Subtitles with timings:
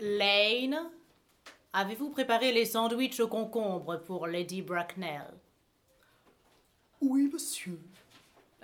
[0.00, 0.78] Lane,
[1.72, 5.34] avez-vous préparé les sandwichs au concombre pour Lady Bracknell?
[7.00, 7.80] Oui, monsieur.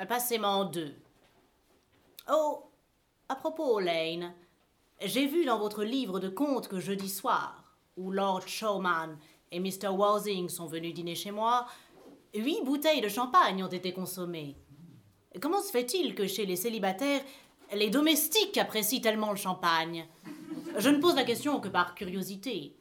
[0.08, 0.94] Passez-moi deux.
[2.30, 2.62] Oh,
[3.28, 4.32] à propos, Lane,
[5.02, 7.64] j'ai vu dans votre livre de contes que jeudi soir,
[7.96, 9.18] où Lord Showman
[9.50, 9.88] et Mr.
[9.88, 11.66] Walsing sont venus dîner chez moi,
[12.32, 14.56] huit bouteilles de champagne ont été consommées.
[15.40, 17.24] Comment se fait-il que chez les célibataires,
[17.72, 20.06] les domestiques apprécient tellement le champagne?
[20.76, 22.76] Je ne pose la question que par curiosité.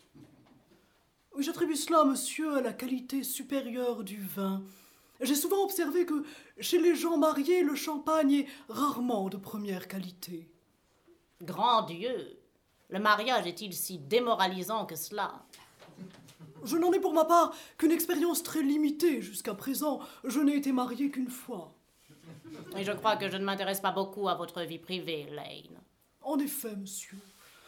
[1.38, 4.64] J'attribue cela, monsieur, à la qualité supérieure du vin.
[5.22, 6.24] J'ai souvent observé que
[6.60, 10.50] chez les gens mariés, le champagne est rarement de première qualité.
[11.42, 12.40] Grand Dieu
[12.90, 15.46] Le mariage est-il si démoralisant que cela?
[16.64, 20.00] Je n'en ai pour ma part qu'une expérience très limitée jusqu'à présent.
[20.24, 21.76] Je n'ai été marié qu'une fois.
[22.76, 25.80] Et je crois que je ne m'intéresse pas beaucoup à votre vie privée, Lane.
[26.22, 27.20] En effet, monsieur.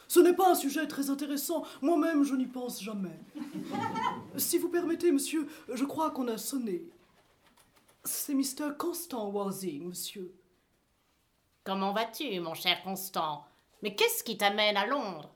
[0.07, 1.65] Ce n'est pas un sujet très intéressant.
[1.81, 3.19] Moi-même, je n'y pense jamais.
[4.37, 6.83] si vous permettez, monsieur, je crois qu'on a sonné.
[8.03, 8.75] C'est Mr.
[8.77, 10.33] Constant Walsing, monsieur.
[11.63, 13.45] Comment vas-tu, mon cher Constant?
[13.81, 15.33] Mais qu'est-ce qui t'amène à Londres?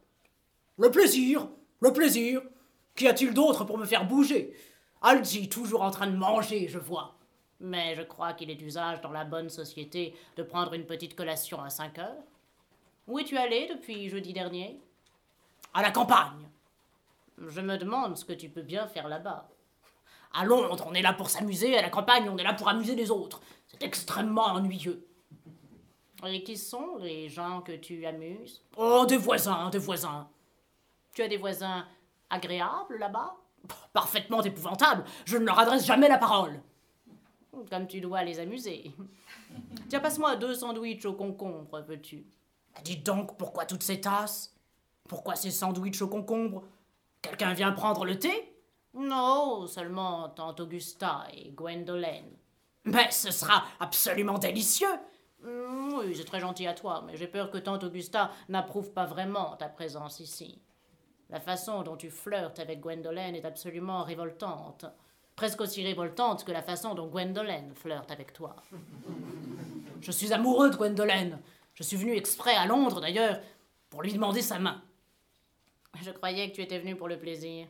[0.77, 1.49] Le plaisir,
[1.81, 2.41] le plaisir.
[2.95, 4.53] Qu'y a-t-il d'autre pour me faire bouger?
[5.01, 7.15] Aldi, toujours en train de manger, je vois.
[7.59, 11.61] Mais je crois qu'il est d'usage dans la bonne société de prendre une petite collation
[11.61, 12.23] à 5 heures.
[13.09, 14.79] Où es-tu allé depuis jeudi dernier?
[15.73, 16.47] À la campagne.
[17.39, 19.49] Je me demande ce que tu peux bien faire là-bas.
[20.31, 22.93] À Londres, on est là pour s'amuser, à la campagne, on est là pour amuser
[22.93, 23.41] les autres.
[23.65, 25.07] C'est extrêmement ennuyeux.
[26.23, 28.61] Et qui sont les gens que tu amuses?
[28.77, 30.29] Oh, des voisins, des voisins.
[31.15, 31.87] Tu as des voisins
[32.29, 33.35] agréables là-bas?
[33.91, 35.03] Parfaitement épouvantables.
[35.25, 36.61] Je ne leur adresse jamais la parole.
[37.71, 38.91] Comme tu dois les amuser.
[39.89, 42.23] Tiens, passe-moi deux sandwichs au concombre, veux-tu?
[42.83, 44.55] Dites donc, pourquoi toutes ces tasses?
[45.07, 46.63] Pourquoi ces sandwichs au concombre?
[47.21, 48.55] Quelqu'un vient prendre le thé?
[48.93, 52.25] Non, seulement tante Augusta et Gwendolen.
[52.85, 54.87] Mais ce sera absolument délicieux
[55.43, 59.05] mm, Oui, c'est très gentil à toi, mais j'ai peur que tante Augusta n'approuve pas
[59.05, 60.61] vraiment ta présence ici.
[61.29, 64.85] La façon dont tu flirtes avec Gwendolen est absolument révoltante
[65.39, 68.57] presque aussi révoltante que la façon dont Gwendolen flirte avec toi.
[70.01, 71.39] Je suis amoureux de Gwendolen.
[71.79, 73.39] Je suis venu exprès à Londres, d'ailleurs,
[73.89, 74.83] pour lui demander sa main.
[76.01, 77.67] Je croyais que tu étais venu pour le plaisir.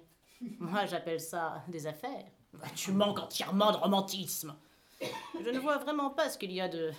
[0.58, 2.26] Moi, j'appelle ça des affaires.
[2.54, 4.56] Bah, tu manques entièrement de romantisme.
[5.00, 6.92] Je ne vois vraiment pas ce qu'il y a de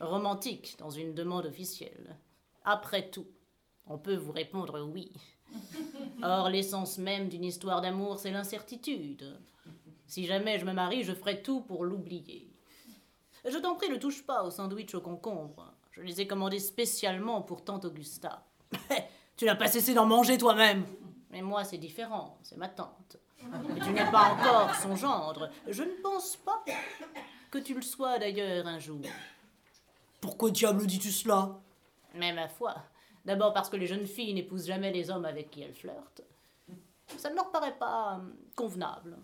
[0.00, 2.16] romantique dans une demande officielle.
[2.64, 3.28] Après tout,
[3.86, 5.12] on peut vous répondre oui.
[6.24, 9.38] Or, l'essence même d'une histoire d'amour, c'est l'incertitude.
[10.08, 12.52] Si jamais je me marie, je ferai tout pour l'oublier.
[13.48, 15.72] Je t'en prie, ne touche pas au sandwich au concombre.
[15.98, 18.44] Je les ai commandés spécialement pour tante Augusta.
[19.36, 20.84] tu n'as pas cessé d'en manger toi-même.
[21.30, 23.16] Mais moi, c'est différent, c'est ma tante.
[23.40, 25.50] Et tu n'es pas encore son gendre.
[25.66, 26.64] Je ne pense pas
[27.50, 29.00] que tu le sois d'ailleurs un jour.
[30.20, 31.58] Pourquoi diable dis-tu cela?
[32.14, 32.76] Mais ma foi,
[33.24, 36.22] d'abord parce que les jeunes filles n'épousent jamais les hommes avec qui elles flirtent.
[37.16, 39.18] Ça ne leur paraît pas hum, convenable.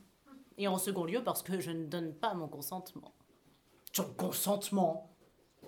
[0.58, 3.12] Et en second lieu, parce que je ne donne pas mon consentement.
[3.92, 5.13] Ton consentement?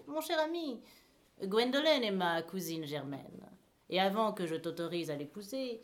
[0.06, 0.80] Mon cher ami,
[1.42, 3.48] Gwendolen est ma cousine germaine.
[3.88, 5.80] Et avant que je t'autorise à l'épouser,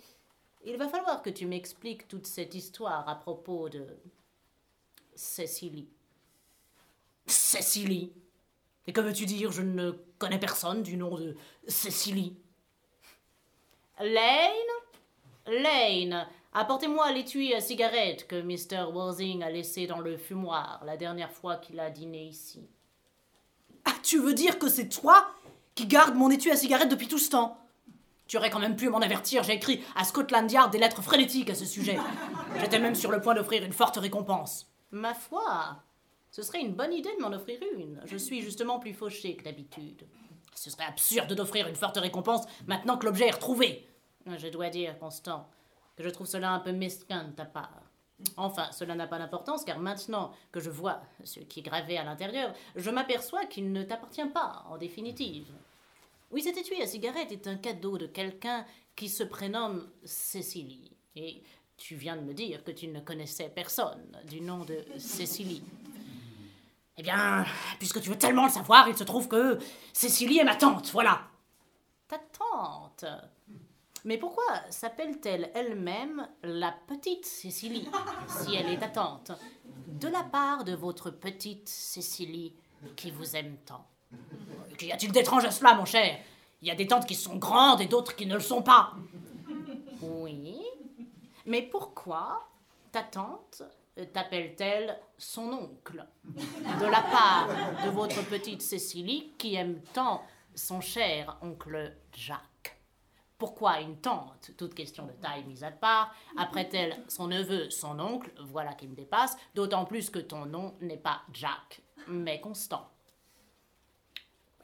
[0.65, 3.87] il va falloir que tu m'expliques toute cette histoire à propos de
[5.15, 5.89] Cécilie.
[7.27, 8.13] Cécilie?
[8.87, 9.53] Et que veux-tu dire?
[9.53, 11.37] Je ne connais personne du nom de
[11.69, 12.37] Cécilie.
[14.01, 14.51] Lane?
[15.47, 18.93] Lane, Apportez-moi l'étui à cigarette que Mr.
[18.93, 22.69] Worthing a laissé dans le fumoir la dernière fois qu'il a dîné ici.
[23.85, 25.29] Ah, tu veux dire que c'est toi
[25.75, 27.59] qui gardes mon étui à cigarette depuis tout ce temps?
[28.27, 31.51] Tu aurais quand même pu m'en avertir, j'ai écrit à Scotland Yard des lettres frénétiques
[31.51, 31.99] à ce sujet.
[32.61, 34.71] J'étais même sur le point d'offrir une forte récompense.
[34.91, 35.83] Ma foi,
[36.31, 38.01] ce serait une bonne idée de m'en offrir une.
[38.05, 40.07] Je suis justement plus fauché que d'habitude.
[40.55, 43.87] Ce serait absurde d'offrir une forte récompense maintenant que l'objet est retrouvé.
[44.27, 45.49] Je dois dire, Constant,
[45.97, 47.92] que je trouve cela un peu mesquin de ta part.
[48.37, 52.05] Enfin, cela n'a pas d'importance car maintenant que je vois ce qui est gravé à
[52.05, 55.47] l'intérieur, je m'aperçois qu'il ne t'appartient pas, en définitive.
[56.31, 58.65] Oui, cet étui à cigarette est un cadeau de quelqu'un
[58.97, 60.91] qui se prénomme Cécilie.
[61.15, 61.43] Et
[61.77, 65.63] tu viens de me dire que tu ne connaissais personne du nom de Cécilie.
[66.97, 67.45] Eh bien,
[67.79, 69.59] puisque tu veux tellement le savoir, il se trouve que
[69.93, 71.23] Cécilie est ma tante, voilà.
[72.09, 73.05] Ta tante?
[74.05, 77.89] Mais pourquoi s'appelle-t-elle elle-même la petite Cécilie,
[78.27, 79.33] si elle est ta tante,
[79.87, 82.55] de la part de votre petite Cécilie
[82.97, 83.87] qui vous aime tant?
[84.77, 86.19] Qu'y a-t-il d'étrange à cela, mon cher?
[86.61, 88.93] Il y a des tantes qui sont grandes et d'autres qui ne le sont pas.
[90.01, 90.61] Oui.
[91.47, 92.49] Mais pourquoi
[92.91, 93.63] ta tante
[94.13, 96.07] t'appelle-t-elle son oncle?
[96.25, 97.49] De la part
[97.85, 100.23] de votre petite Cécilie qui aime tant
[100.55, 102.41] son cher oncle Jacques.
[103.43, 108.31] Pourquoi une tante, toute question de taille mise à part, après-elle son neveu, son oncle,
[108.39, 112.89] voilà qui me dépasse, d'autant plus que ton nom n'est pas Jack, mais Constant.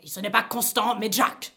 [0.04, 1.54] Ce n'est pas Constant, mais Jack.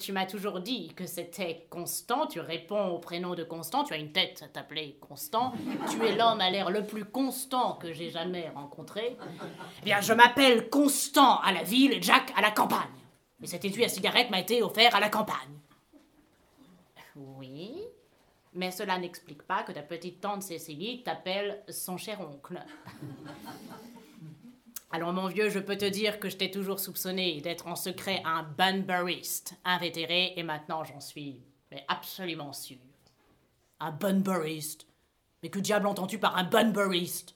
[0.00, 3.98] Tu m'as toujours dit que c'était Constant, tu réponds au prénom de Constant, tu as
[3.98, 5.52] une tête à t'appeler Constant,
[5.92, 9.16] tu es l'homme à l'air le plus constant que j'ai jamais rencontré.
[9.78, 12.90] Eh bien, je m'appelle Constant à la ville et Jack à la campagne.
[13.42, 15.58] Et cet étui à cigarette m'a été offert à la campagne.
[17.16, 17.82] Oui,
[18.52, 22.62] mais cela n'explique pas que ta petite tante Cécilie t'appelle son cher oncle.
[24.92, 28.22] Alors mon vieux, je peux te dire que je t'ai toujours soupçonné d'être en secret
[28.24, 31.40] un Bunburyiste, invétéré, et maintenant j'en suis
[31.70, 32.78] mais absolument sûr.
[33.78, 34.86] Un Bunburyiste
[35.42, 37.34] Mais que diable entends-tu par un Bunburyiste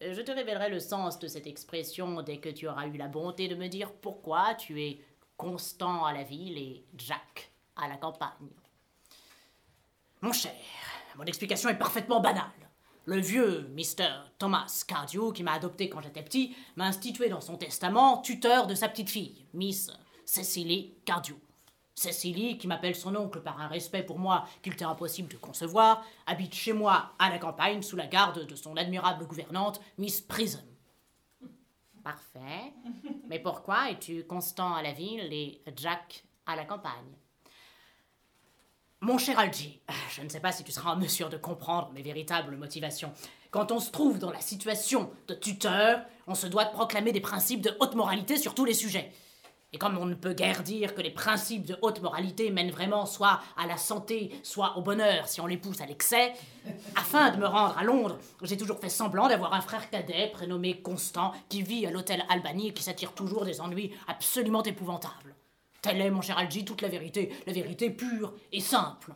[0.00, 3.48] Je te révélerai le sens de cette expression dès que tu auras eu la bonté
[3.48, 5.00] de me dire pourquoi tu es
[5.40, 8.50] constant à la ville et Jack à la campagne.
[10.20, 10.52] Mon cher,
[11.16, 12.44] mon explication est parfaitement banale.
[13.06, 14.10] Le vieux Mr.
[14.38, 18.74] Thomas Cardew, qui m'a adopté quand j'étais petit, m'a institué dans son testament tuteur de
[18.74, 19.90] sa petite fille, Miss
[20.26, 21.36] Cecily Cardew.
[21.94, 26.04] Cecily, qui m'appelle son oncle par un respect pour moi qu'il t'est impossible de concevoir,
[26.26, 30.60] habite chez moi à la campagne sous la garde de son admirable gouvernante, Miss Prism.
[32.02, 32.72] Parfait.
[33.28, 37.16] Mais pourquoi es-tu constant à la ville et Jack à la campagne?
[39.02, 39.80] Mon cher Algie,
[40.10, 43.12] je ne sais pas si tu seras en mesure de comprendre mes véritables motivations.
[43.50, 47.20] Quand on se trouve dans la situation de tuteur, on se doit de proclamer des
[47.20, 49.10] principes de haute moralité sur tous les sujets.
[49.72, 53.06] Et comme on ne peut guère dire que les principes de haute moralité mènent vraiment
[53.06, 56.32] soit à la santé, soit au bonheur si on les pousse à l'excès,
[56.96, 60.80] afin de me rendre à Londres, j'ai toujours fait semblant d'avoir un frère cadet prénommé
[60.80, 65.36] Constant qui vit à l'hôtel Albany et qui s'attire toujours des ennuis absolument épouvantables.
[65.82, 69.12] Telle est, mon cher Algie, toute la vérité, la vérité pure et simple.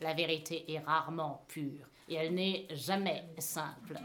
[0.00, 3.98] La vérité est rarement pure, et elle n'est jamais simple.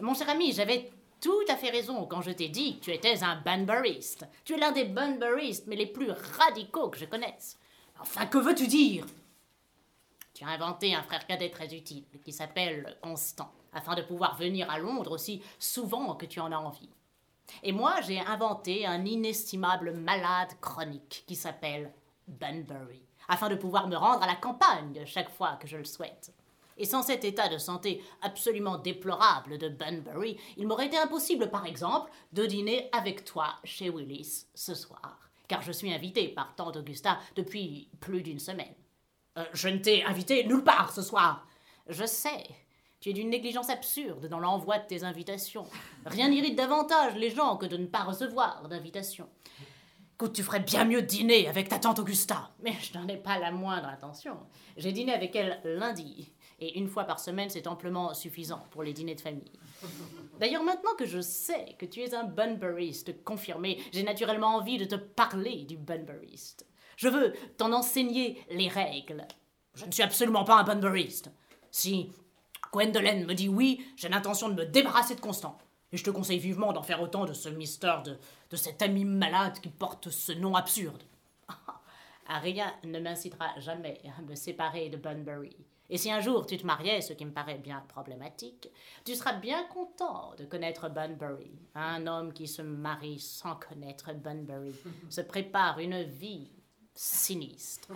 [0.00, 0.90] Mon cher ami, j'avais
[1.20, 4.26] tout à fait raison quand je t'ai dit que tu étais un Bunburyiste.
[4.44, 7.58] Tu es l'un des Bunburyistes, mais les plus radicaux que je connaisse.
[8.00, 9.06] Enfin, que veux-tu dire?
[10.34, 14.70] Tu as inventé un frère cadet très utile qui s'appelle Constant, afin de pouvoir venir
[14.70, 16.90] à Londres aussi souvent que tu en as envie.
[17.62, 21.92] Et moi, j'ai inventé un inestimable malade chronique qui s'appelle
[22.28, 26.34] Bunbury, afin de pouvoir me rendre à la campagne chaque fois que je le souhaite.
[26.78, 31.66] Et sans cet état de santé absolument déplorable de Bunbury, il m'aurait été impossible, par
[31.66, 36.76] exemple, de dîner avec toi chez Willis ce soir, car je suis invité par tante
[36.76, 38.74] Augusta depuis plus d'une semaine.
[39.38, 41.46] Euh, je ne t'ai invité nulle part ce soir.
[41.88, 42.44] Je sais,
[43.00, 45.66] tu es d'une négligence absurde dans l'envoi de tes invitations.
[46.06, 49.28] Rien n'irrite davantage les gens que de ne pas recevoir d'invitations.
[50.14, 52.50] Écoute, tu ferais bien mieux dîner avec ta tante Augusta.
[52.62, 54.38] Mais je n'en ai pas la moindre intention.
[54.78, 56.32] J'ai dîné avec elle lundi.
[56.58, 59.52] Et une fois par semaine, c'est amplement suffisant pour les dîners de famille.
[60.40, 64.86] D'ailleurs, maintenant que je sais que tu es un Bunburyiste confirmé, j'ai naturellement envie de
[64.86, 66.66] te parler du Bunburyiste.
[66.96, 69.26] Je veux t'en enseigner les règles.
[69.74, 71.30] Je ne suis absolument pas un Bunburyiste.
[71.70, 72.10] Si
[72.72, 75.58] Gwendolen me dit oui, j'ai l'intention de me débarrasser de Constant.
[75.92, 78.18] Et je te conseille vivement d'en faire autant de ce mister, de,
[78.50, 81.02] de cet ami malade qui porte ce nom absurde.
[82.28, 85.56] Rien ne m'incitera jamais à me séparer de Bunbury.
[85.90, 88.70] Et si un jour tu te mariais, ce qui me paraît bien problématique,
[89.04, 91.52] tu seras bien content de connaître Bunbury.
[91.74, 94.74] Un homme qui se marie sans connaître Bunbury
[95.10, 96.50] se prépare une vie
[96.94, 97.92] sinistre.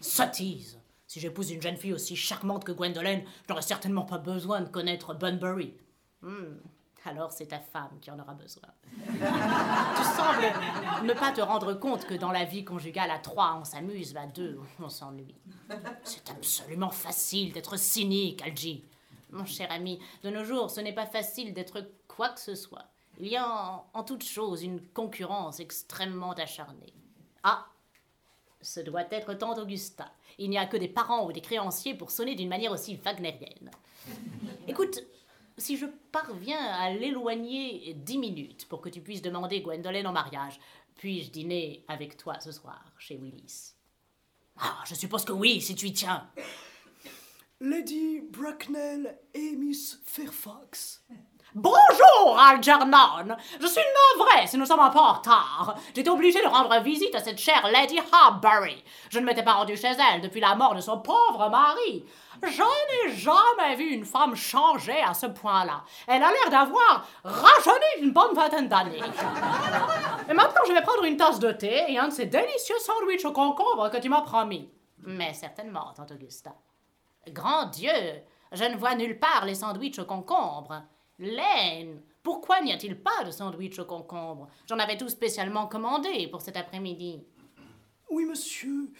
[0.00, 0.78] Sottise
[1.08, 4.68] si j'épouse une jeune fille aussi charmante que Gwendolen, je n'aurai certainement pas besoin de
[4.68, 5.74] connaître Bunbury.
[6.20, 6.58] Hmm,
[7.06, 8.68] alors c'est ta femme qui en aura besoin.
[8.94, 13.64] tu sembles ne pas te rendre compte que dans la vie conjugale à trois, on
[13.64, 15.34] s'amuse, à deux, on s'ennuie.
[16.04, 18.84] C'est absolument facile d'être cynique, Algie.
[19.30, 22.86] Mon cher ami, de nos jours, ce n'est pas facile d'être quoi que ce soit.
[23.20, 26.94] Il y a en, toute chose une concurrence extrêmement acharnée.
[27.42, 27.66] Ah,
[28.62, 30.10] ce doit être tante Augusta.
[30.38, 33.70] Il n'y a que des parents ou des créanciers pour sonner d'une manière aussi wagnérienne.
[34.66, 35.00] Écoute,
[35.58, 40.58] si je parviens à l'éloigner dix minutes pour que tu puisses demander Gwendolen en mariage,
[40.96, 43.74] puis-je dîner avec toi ce soir chez Willis?
[44.60, 46.28] Ah, je suppose que oui, si tu y tiens.
[47.60, 51.02] Lady Bracknell et Miss Fairfax.
[51.54, 53.80] Bonjour, Algernon Je suis
[54.18, 55.76] navré si nous sommes un peu en retard.
[55.94, 58.84] J'étais obligé de rendre visite à cette chère Lady Harbury.
[59.08, 62.04] Je ne m'étais pas rendu chez elle depuis la mort de son pauvre mari.
[62.42, 65.84] Je n'ai jamais vu une femme changer à ce point-là.
[66.06, 69.00] Elle a l'air d'avoir rajeuni d'une bonne vingtaine d'années.
[70.28, 73.24] Et maintenant, je vais prendre une tasse de thé et un de ces délicieux sandwichs
[73.24, 74.70] au concombre que tu m'as promis.
[74.98, 76.52] Mais certainement, tante Augusta.
[77.28, 77.90] Grand Dieu,
[78.52, 80.82] je ne vois nulle part les sandwichs au concombre.
[81.18, 84.48] Laine, pourquoi n'y a-t-il pas de sandwich au concombre?
[84.68, 87.20] J'en avais tout spécialement commandé pour cet après-midi.
[88.10, 88.92] Oui, monsieur,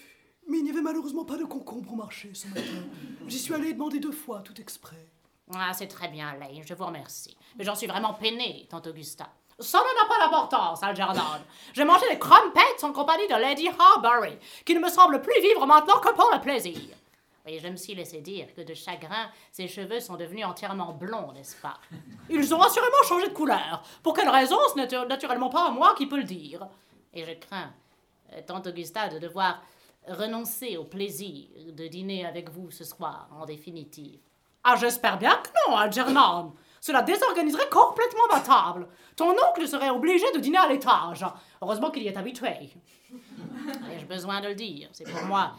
[0.48, 2.86] mais il n'y avait malheureusement pas de concombre au marché ce matin.
[3.28, 5.08] J'y suis allé demander deux fois, tout exprès.
[5.54, 7.36] Ah, c'est très bien, Lane, je vous remercie.
[7.56, 9.28] Mais j'en suis vraiment peinée, tante Augusta.
[9.60, 11.40] Ça n'a pas d'importance, Algernon.
[11.72, 15.66] J'ai mangé des crumpets en compagnie de Lady Harbury, qui ne me semble plus vivre
[15.66, 16.80] maintenant que pour le plaisir.
[17.48, 21.32] Et je me suis laissé dire que de chagrin, ses cheveux sont devenus entièrement blonds,
[21.32, 21.80] n'est-ce pas?
[22.30, 23.82] Ils ont assurément changé de couleur.
[24.02, 26.68] Pour quelle raison, ce n'est naturellement pas moi qui peux le dire.
[27.14, 27.72] Et je crains,
[28.34, 29.62] euh, tante Augusta, de devoir
[30.06, 34.20] renoncer au plaisir de dîner avec vous ce soir, en définitive.
[34.62, 36.52] Ah, j'espère bien que non, Algernon.
[36.80, 38.88] Cela désorganiserait complètement ma table.
[39.16, 41.24] Ton oncle serait obligé de dîner à l'étage.
[41.62, 42.48] Heureusement qu'il y est habitué.
[43.10, 44.88] Ai-je besoin de le dire?
[44.92, 45.52] C'est pour moi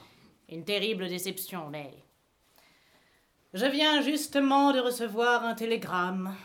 [0.52, 1.92] une terrible déception, mais.
[3.54, 6.36] Je viens justement de recevoir un télégramme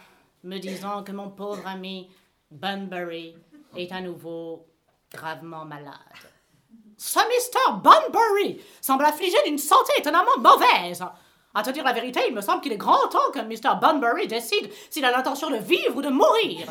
[0.43, 2.09] me disant que mon pauvre ami
[2.51, 3.35] Bunbury
[3.77, 4.67] est à nouveau
[5.13, 5.95] gravement malade.
[6.97, 7.81] Ce Mr.
[7.83, 11.05] Bunbury semble affligé d'une santé étonnamment mauvaise.
[11.57, 13.79] À te dire la vérité, il me semble qu'il est grand temps que Mr.
[13.81, 16.67] Bunbury décide s'il a l'intention de vivre ou de mourir.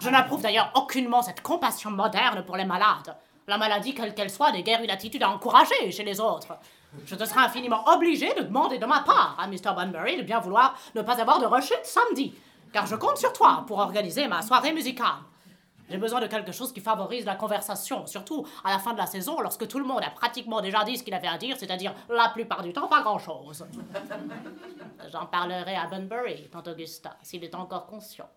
[0.00, 3.16] Je n'approuve d'ailleurs aucunement cette compassion moderne pour les malades.
[3.46, 6.58] La maladie, quelle qu'elle soit, n'est guère une attitude à encourager chez les autres.
[7.04, 9.74] Je te serai infiniment obligé de demander de ma part à Mr.
[9.76, 12.34] Bunbury de bien vouloir ne pas avoir de rechute samedi,
[12.72, 15.22] car je compte sur toi pour organiser ma soirée musicale.
[15.88, 19.06] J'ai besoin de quelque chose qui favorise la conversation, surtout à la fin de la
[19.06, 21.94] saison, lorsque tout le monde a pratiquement déjà dit ce qu'il avait à dire, c'est-à-dire
[22.08, 23.64] la plupart du temps pas grand-chose.
[25.12, 28.28] J'en parlerai à Bunbury, Augusta, s'il est encore conscient.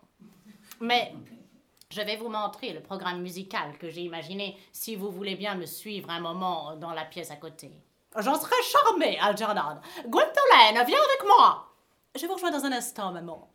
[0.80, 1.12] Mais
[1.90, 5.66] je vais vous montrer le programme musical que j'ai imaginé si vous voulez bien me
[5.66, 7.72] suivre un moment dans la pièce à côté.
[8.16, 9.80] J'en serais charmée, Algernon.
[10.06, 11.68] Gwendolyn, viens avec moi.
[12.16, 13.52] Je vous rejoins dans un instant, maman.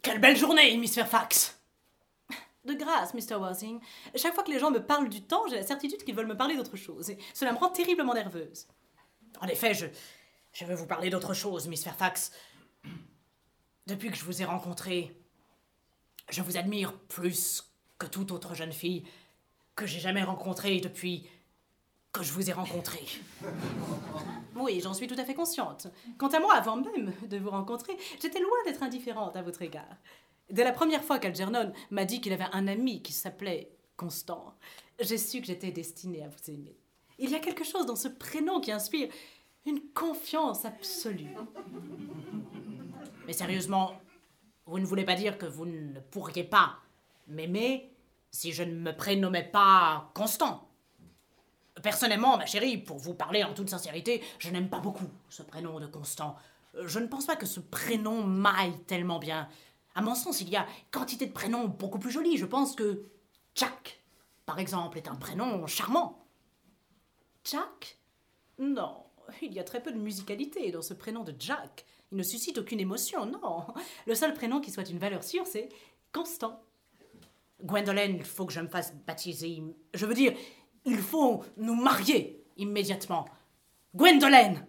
[0.00, 1.60] Quelle belle journée, Miss Fairfax.
[2.64, 3.36] De grâce, Mr.
[3.36, 3.80] Worthing.
[4.16, 6.36] Chaque fois que les gens me parlent du temps, j'ai la certitude qu'ils veulent me
[6.36, 8.66] parler d'autre chose, cela me rend terriblement nerveuse.
[9.40, 9.86] En effet, je,
[10.52, 12.32] je veux vous parler d'autre chose, Miss Fairfax.
[13.86, 15.16] Depuis que je vous ai rencontré,
[16.30, 17.64] je vous admire plus
[17.98, 19.04] que toute autre jeune fille
[19.74, 21.28] que j'ai jamais rencontrée depuis
[22.12, 23.00] que je vous ai rencontré.
[24.54, 25.86] Oui, j'en suis tout à fait consciente.
[26.18, 29.96] Quant à moi, avant même de vous rencontrer, j'étais loin d'être indifférente à votre égard.
[30.50, 34.54] Dès la première fois qu'Algernon m'a dit qu'il avait un ami qui s'appelait Constant,
[35.00, 36.76] j'ai su que j'étais destinée à vous aimer.
[37.18, 39.08] Il y a quelque chose dans ce prénom qui inspire
[39.64, 41.34] une confiance absolue.
[43.26, 44.00] Mais sérieusement,
[44.66, 46.78] vous ne voulez pas dire que vous ne pourriez pas
[47.26, 47.92] m'aimer
[48.30, 50.68] si je ne me prénommais pas Constant
[51.82, 55.80] Personnellement, ma chérie, pour vous parler en toute sincérité, je n'aime pas beaucoup ce prénom
[55.80, 56.36] de Constant.
[56.84, 59.48] Je ne pense pas que ce prénom m'aille tellement bien.
[59.94, 62.36] À mon sens, il y a quantité de prénoms beaucoup plus jolis.
[62.36, 63.04] Je pense que
[63.54, 64.02] Jack,
[64.46, 66.26] par exemple, est un prénom charmant.
[67.44, 67.98] Jack
[68.58, 69.04] Non,
[69.42, 71.84] il y a très peu de musicalité dans ce prénom de Jack.
[72.12, 73.64] Il ne suscite aucune émotion, non.
[74.06, 75.70] Le seul prénom qui soit une valeur sûre, c'est
[76.12, 76.62] Constant.
[77.62, 79.62] Gwendolen, il faut que je me fasse baptiser.
[79.94, 80.34] Je veux dire,
[80.84, 83.26] il faut nous marier immédiatement.
[83.94, 84.66] Gwendolen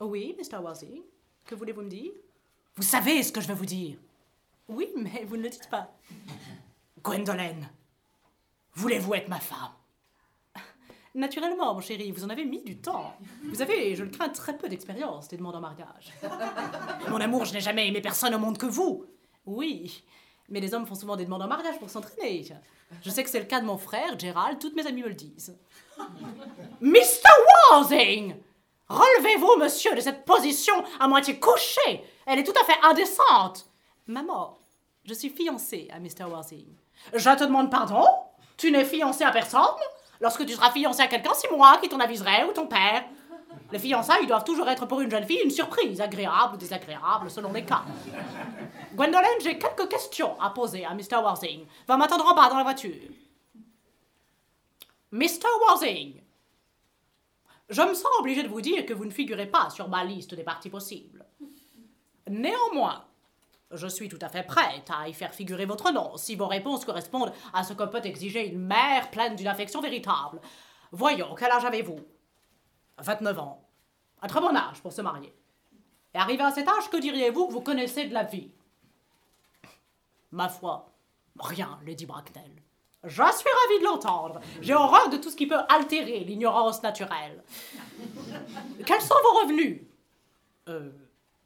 [0.00, 0.56] Oui, Mr.
[0.58, 1.02] Worthing.
[1.44, 2.12] Que voulez-vous me dire?
[2.76, 3.98] Vous savez ce que je veux vous dire.
[4.68, 5.92] Oui, mais vous ne le dites pas.
[7.02, 7.68] Gwendolen,
[8.74, 9.72] voulez-vous être ma femme?
[11.14, 13.12] Naturellement, mon chéri, vous en avez mis du temps.
[13.44, 16.12] Vous avez, je le crains, très peu d'expérience des demandes en mariage.
[17.08, 19.04] Mon amour, je n'ai jamais aimé personne au monde que vous.
[19.44, 20.04] Oui,
[20.48, 22.46] mais les hommes font souvent des demandes en mariage pour s'entraîner.
[23.02, 25.14] Je sais que c'est le cas de mon frère, Gérald, toutes mes amies me le
[25.14, 25.58] disent.
[26.80, 27.28] Mr.
[27.72, 28.36] Worthing
[28.88, 32.04] Relevez-vous, monsieur, de cette position à moitié couchée.
[32.26, 33.66] Elle est tout à fait indécente.
[34.08, 34.58] Maman,
[35.04, 36.28] je suis fiancée à Mr.
[36.28, 36.66] Worthing.
[37.14, 38.04] Je te demande pardon?
[38.56, 39.60] Tu n'es fiancée à personne?
[40.20, 43.04] Lorsque tu seras fiancée à quelqu'un, c'est moi qui t'en aviserai ou ton père.
[43.72, 47.52] Les fiançailles doivent toujours être pour une jeune fille une surprise, agréable ou désagréable selon
[47.52, 47.82] les cas.
[48.94, 51.22] Gwendolen, j'ai quelques questions à poser à Mr.
[51.22, 51.66] Worthing.
[51.86, 52.94] Va m'attendre en bas dans la voiture.
[55.12, 55.48] Mr.
[55.68, 56.20] Worthing,
[57.68, 60.34] Je me sens obligé de vous dire que vous ne figurez pas sur ma liste
[60.34, 61.24] des parties possibles.
[62.28, 63.04] Néanmoins,
[63.72, 66.84] je suis tout à fait prête à y faire figurer votre nom si vos réponses
[66.84, 70.40] correspondent à ce que peut exiger une mère pleine d'une affection véritable.
[70.92, 72.00] Voyons, quel âge avez-vous?
[72.98, 73.68] 29 ans.
[74.22, 75.34] Un très bon âge pour se marier.
[76.14, 78.50] Et arrivé à cet âge, que diriez-vous que vous connaissez de la vie?
[80.32, 80.92] Ma foi,
[81.38, 82.50] rien, Lady Bracknell.
[83.04, 84.40] Je suis ravie de l'entendre.
[84.60, 87.42] J'ai horreur de tout ce qui peut altérer l'ignorance naturelle.
[88.84, 89.80] Quels sont vos revenus?
[90.68, 90.90] Euh,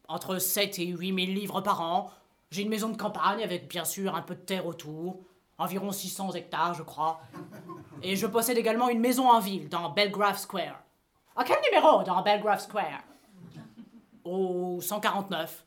[0.08, 2.10] Entre 7 et 8 000 livres par an.
[2.50, 5.20] J'ai une maison de campagne avec bien sûr un peu de terre autour.
[5.58, 7.20] Environ 600 hectares, je crois.
[8.02, 10.82] Et je possède également une maison en ville, dans Belgrave Square.
[11.36, 13.02] À quel numéro dans Belgrave Square?
[14.24, 15.64] Au 149.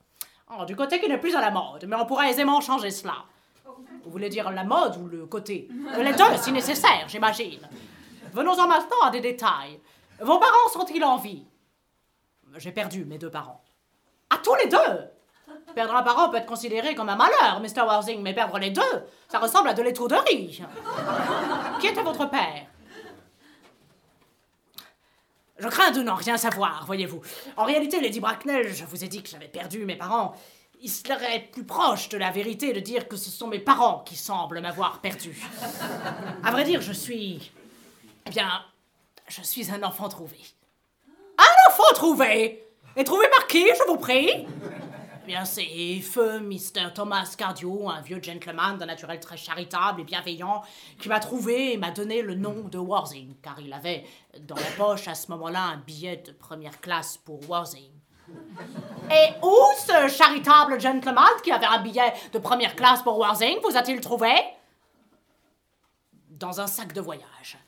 [0.58, 3.26] Oh, du côté qui n'est plus à la mode, mais on pourra aisément changer cela.
[4.04, 5.68] Vous voulez dire la mode ou le côté?
[5.98, 7.68] Les deux, si nécessaire, j'imagine.
[8.34, 9.80] Venons-en maintenant à des détails.
[10.22, 11.46] Vos parents sont-ils en vie?
[12.56, 13.62] J'ai perdu mes deux parents.
[14.30, 15.12] À tous les deux
[15.76, 17.82] Perdre un parent peut être considéré comme un malheur, Mr.
[17.86, 20.64] Warsing, mais perdre les deux, ça ressemble à de l'étourderie.
[21.80, 22.66] Qui était votre père?
[25.60, 27.22] Je crains de n'en rien savoir, voyez-vous.
[27.58, 30.36] En réalité, Lady Bracknell, je vous ai dit que j'avais perdu mes parents.
[30.82, 34.16] Il serait plus proche de la vérité de dire que ce sont mes parents qui
[34.16, 35.40] semblent m'avoir perdu.
[36.44, 37.52] À vrai dire, je suis.
[38.26, 38.64] Eh bien,
[39.28, 40.38] je suis un enfant trouvé.
[41.38, 42.67] Un enfant trouvé?
[43.00, 46.92] Et trouvé par qui, je vous prie Eh bien, c'est feu Mr.
[46.96, 50.64] Thomas Cardio, un vieux gentleman d'un naturel très charitable et bienveillant,
[51.00, 54.04] qui m'a trouvé et m'a donné le nom de Warzing, car il avait
[54.40, 57.92] dans la poche à ce moment-là un billet de première classe pour Warzing.
[59.12, 63.78] Et où ce charitable gentleman qui avait un billet de première classe pour Warzing vous
[63.78, 64.32] a-t-il trouvé?
[66.32, 67.60] Dans un sac de voyage.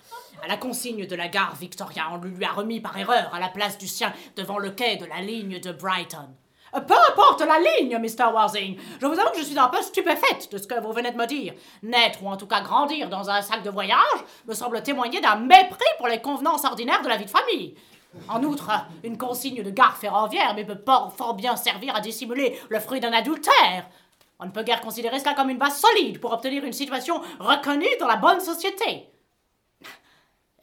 [0.42, 3.50] À la consigne de la gare Victoria, on lui a remis par erreur à la
[3.50, 6.30] place du sien devant le quai de la ligne de Brighton.
[6.72, 8.32] Peu importe la ligne, Mr.
[8.32, 8.78] Warzing.
[9.02, 11.18] Je vous avoue que je suis un peu stupéfaite de ce que vous venez de
[11.18, 11.54] me dire.
[11.84, 13.98] Naître ou en tout cas grandir dans un sac de voyage
[14.48, 17.76] me semble témoigner d'un mépris pour les convenances ordinaires de la vie de famille.
[18.28, 18.70] En outre,
[19.04, 20.80] une consigne de gare ferroviaire mais peut
[21.18, 23.88] fort bien servir à dissimuler le fruit d'un adultère.
[24.40, 27.98] On ne peut guère considérer cela comme une base solide pour obtenir une situation reconnue
[28.00, 29.10] dans la bonne société.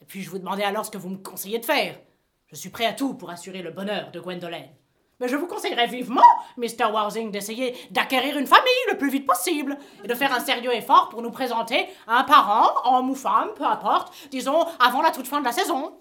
[0.07, 1.99] Et puis je vous demandais alors ce que vous me conseillez de faire?
[2.45, 4.69] Je suis prêt à tout pour assurer le bonheur de Gwendolen.
[5.19, 6.23] Mais je vous conseillerais vivement,
[6.55, 6.85] Mr.
[6.93, 11.09] Warzing, d'essayer d'acquérir une famille le plus vite possible et de faire un sérieux effort
[11.09, 15.41] pour nous présenter un parent, homme ou femme, peu importe, disons avant la toute fin
[15.41, 15.97] de la saison.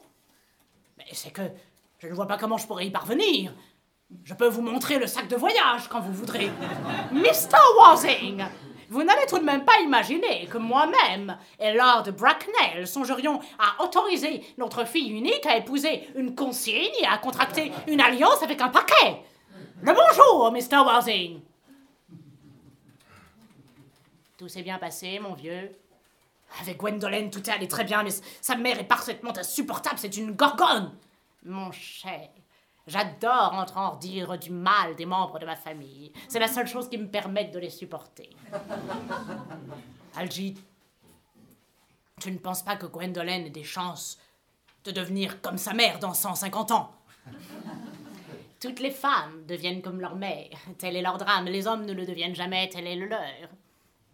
[0.99, 1.43] Mais c'est que
[1.99, 3.53] je ne vois pas comment je pourrais y parvenir.
[4.23, 6.49] Je peux vous montrer le sac de voyage quand vous voudrez.
[7.11, 7.59] Mr.
[7.77, 8.45] Warzing,
[8.89, 14.43] vous n'allez tout de même pas imaginer que moi-même et Lord Bracknell songerions à autoriser
[14.59, 19.23] notre fille unique à épouser une consigne et à contracter une alliance avec un paquet.
[19.83, 20.85] Le bonjour, Mr.
[20.85, 21.41] Warzing.
[24.37, 25.71] Tout s'est bien passé, mon vieux.
[26.61, 30.33] Avec Gwendolen, tout est allé très bien, mais sa mère est parfaitement insupportable, c'est une
[30.33, 30.93] gorgone.
[31.45, 32.29] Mon cher,
[32.87, 36.13] j'adore entendre dire du mal des membres de ma famille.
[36.29, 38.31] C'est la seule chose qui me permette de les supporter.
[40.17, 40.55] Algie,
[42.21, 44.19] tu ne penses pas que Gwendolen ait des chances
[44.85, 46.93] de devenir comme sa mère dans 150 ans?
[48.61, 50.49] Toutes les femmes deviennent comme leur mère.
[50.79, 51.45] Tel est leur drame.
[51.45, 53.21] Les hommes ne le deviennent jamais, tel est le leur.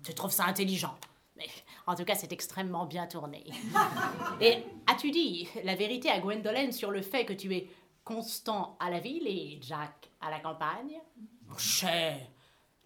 [0.02, 0.96] Tu trouves ça intelligent
[1.36, 1.46] mais
[1.86, 3.44] en tout cas, c'est extrêmement bien tourné.
[4.40, 7.68] Et as-tu dit la vérité à Gwendolen sur le fait que tu es
[8.04, 11.00] constant à la ville et Jack à la campagne
[11.46, 12.18] Mon cher,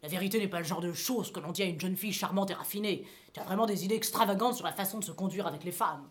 [0.03, 2.13] la vérité n'est pas le genre de choses que l'on dit à une jeune fille
[2.13, 3.07] charmante et raffinée.
[3.33, 6.09] Tu as vraiment des idées extravagantes sur la façon de se conduire avec les femmes.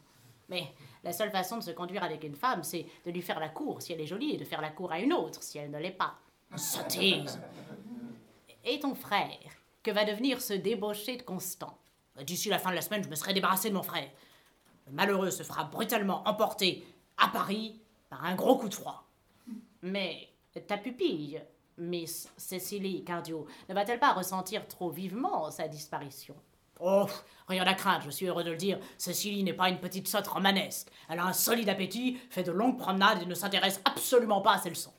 [0.49, 0.67] Mais
[1.03, 3.81] la seule façon de se conduire avec une femme, c'est de lui faire la cour
[3.81, 5.79] si elle est jolie et de faire la cour à une autre si elle ne
[5.79, 6.15] l'est pas.
[6.55, 7.39] Sottise
[8.63, 9.37] Et ton frère,
[9.83, 11.77] que va devenir ce débauché de Constant?
[12.23, 14.09] D'ici la fin de la semaine, je me serai débarrassé de mon frère.
[14.87, 16.85] Le malheureux se fera brutalement emporter
[17.17, 19.07] à Paris par un gros coup de froid.
[19.81, 20.29] Mais
[20.67, 21.41] ta pupille,
[21.77, 26.35] Miss Cecily Cardio, ne va-t-elle pas ressentir trop vivement sa disparition?
[26.79, 27.05] Oh,
[27.47, 28.79] rien à craindre, je suis heureux de le dire.
[28.97, 30.89] Cecily n'est pas une petite sotte romanesque.
[31.07, 34.57] Elle a un solide appétit, fait de longues promenades et ne s'intéresse absolument pas à
[34.59, 34.93] ses leçons.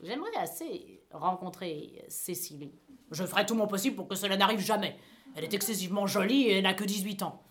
[0.00, 2.72] J'aimerais assez rencontrer Cecily.
[3.12, 4.98] Je ferai tout mon possible pour que cela n'arrive jamais.
[5.36, 7.42] Elle est excessivement jolie et n'a que 18 ans.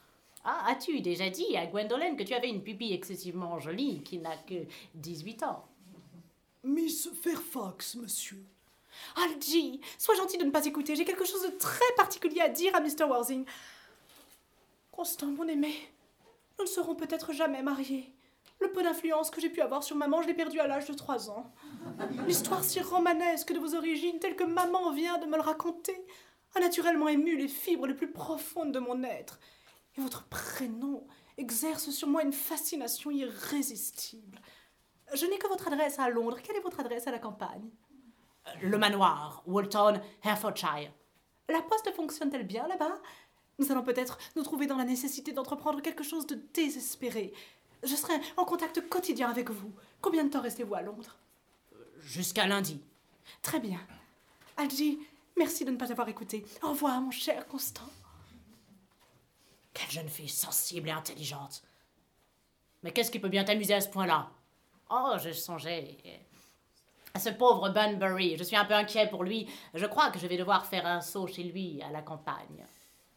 [0.43, 4.35] Ah, as-tu déjà dit à Gwendolen que tu avais une pupille excessivement jolie qui n'a
[4.37, 5.65] que 18 ans?
[6.63, 8.43] Miss Fairfax, monsieur.
[9.15, 10.95] Algie, sois gentil de ne pas écouter.
[10.95, 13.03] J'ai quelque chose de très particulier à dire à Mr.
[13.07, 13.45] Warzing.
[14.91, 15.73] Constant, mon aimé,
[16.57, 18.11] nous ne serons peut-être jamais mariés.
[18.59, 20.93] Le peu d'influence que j'ai pu avoir sur maman, je l'ai perdu à l'âge de
[20.93, 21.51] trois ans.
[22.27, 25.99] L'histoire si romanesque de vos origines, telle que maman vient de me le raconter,
[26.55, 29.39] a naturellement ému les fibres les plus profondes de mon être.
[29.97, 31.05] Et votre prénom
[31.37, 34.39] exerce sur moi une fascination irrésistible.
[35.13, 36.39] Je n'ai que votre adresse à Londres.
[36.41, 37.69] Quelle est votre adresse à la campagne?
[38.61, 40.91] Le manoir, Walton, Herefordshire.
[41.49, 42.99] La poste fonctionne-t-elle bien là-bas?
[43.59, 47.33] Nous allons peut-être nous trouver dans la nécessité d'entreprendre quelque chose de désespéré.
[47.83, 49.73] Je serai en contact quotidien avec vous.
[50.01, 51.17] Combien de temps restez-vous à Londres?
[51.99, 52.79] Jusqu'à lundi.
[53.41, 53.79] Très bien.
[54.57, 54.99] Algie,
[55.37, 56.45] merci de ne pas avoir écouté.
[56.63, 57.89] Au revoir, mon cher Constant.
[59.73, 61.63] Quelle jeune fille sensible et intelligente.
[62.83, 64.29] Mais qu'est-ce qui peut bien t'amuser à ce point-là?
[64.89, 65.97] Oh, je songeais.
[67.13, 69.49] À ce pauvre Bunbury, je suis un peu inquiet pour lui.
[69.73, 72.65] Je crois que je vais devoir faire un saut chez lui à la campagne.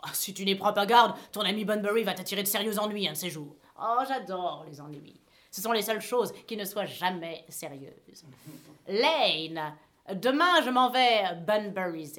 [0.04, 3.08] Oh, si tu n'y prends pas garde, ton ami Bunbury va t'attirer de sérieux ennuis
[3.08, 3.56] un de ces jours.
[3.80, 5.20] Oh, j'adore les ennuis.
[5.50, 8.24] Ce sont les seules choses qui ne soient jamais sérieuses.
[8.88, 9.74] Lane,
[10.12, 12.16] demain je m'en vais à Bunbury's.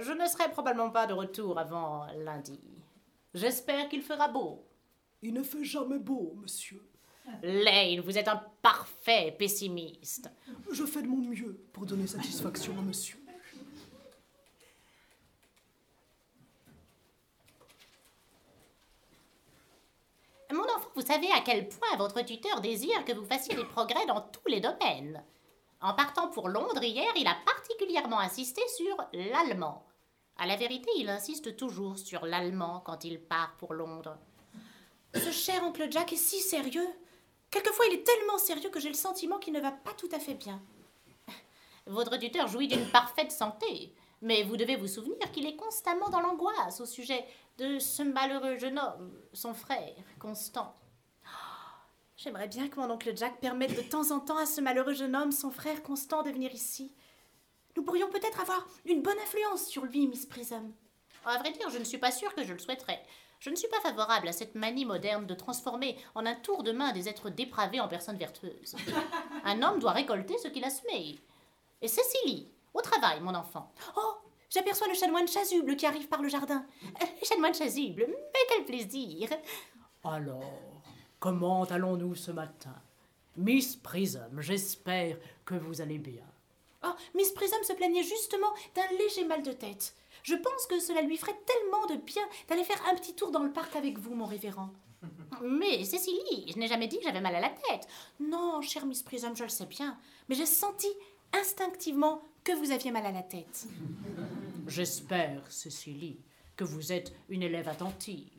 [0.00, 2.60] Je ne serai probablement pas de retour avant lundi.
[3.36, 4.66] J'espère qu'il fera beau.
[5.20, 6.82] Il ne fait jamais beau, monsieur.
[7.42, 10.30] Lane, vous êtes un parfait pessimiste.
[10.72, 13.18] Je fais de mon mieux pour donner satisfaction à monsieur.
[20.50, 24.06] Mon enfant, vous savez à quel point votre tuteur désire que vous fassiez des progrès
[24.06, 25.22] dans tous les domaines.
[25.82, 29.85] En partant pour Londres hier, il a particulièrement insisté sur l'allemand.
[30.38, 34.18] À la vérité, il insiste toujours sur l'allemand quand il part pour Londres.
[35.14, 36.88] Ce cher oncle Jack est si sérieux.
[37.50, 40.18] Quelquefois, il est tellement sérieux que j'ai le sentiment qu'il ne va pas tout à
[40.18, 40.60] fait bien.
[41.86, 46.20] Votre tuteur jouit d'une parfaite santé, mais vous devez vous souvenir qu'il est constamment dans
[46.20, 47.24] l'angoisse au sujet
[47.56, 50.74] de ce malheureux jeune homme, son frère, Constant.
[52.16, 55.14] J'aimerais bien que mon oncle Jack permette de temps en temps à ce malheureux jeune
[55.14, 56.94] homme, son frère Constant, de venir ici.
[57.76, 60.72] Nous pourrions peut-être avoir une bonne influence sur lui, Miss Prism.
[61.26, 63.02] À vrai dire, je ne suis pas sûre que je le souhaiterais.
[63.38, 66.72] Je ne suis pas favorable à cette manie moderne de transformer en un tour de
[66.72, 68.76] main des êtres dépravés en personnes vertueuses.
[69.44, 71.18] Un homme doit récolter ce qu'il a semé.
[71.82, 73.70] Et Cécilie, au travail, mon enfant.
[73.96, 74.14] Oh,
[74.48, 76.64] j'aperçois le chanoine chasuble qui arrive par le jardin.
[77.02, 79.28] Euh, chanoine chasuble, mais quel plaisir
[80.02, 80.62] Alors,
[81.20, 82.74] comment allons-nous ce matin?
[83.36, 86.24] Miss Prism, j'espère que vous allez bien.
[86.84, 89.94] Oh, Miss Prism se plaignait justement d'un léger mal de tête.
[90.22, 93.42] Je pense que cela lui ferait tellement de bien d'aller faire un petit tour dans
[93.42, 94.70] le parc avec vous, mon révérend.
[95.42, 97.86] Mais Cécilie, je n'ai jamais dit que j'avais mal à la tête.
[98.20, 99.98] Non, chère Miss Prism, je le sais bien.
[100.28, 100.88] Mais j'ai senti
[101.32, 103.66] instinctivement que vous aviez mal à la tête.
[104.66, 106.18] J'espère, Cécilie,
[106.56, 108.35] que vous êtes une élève attentive.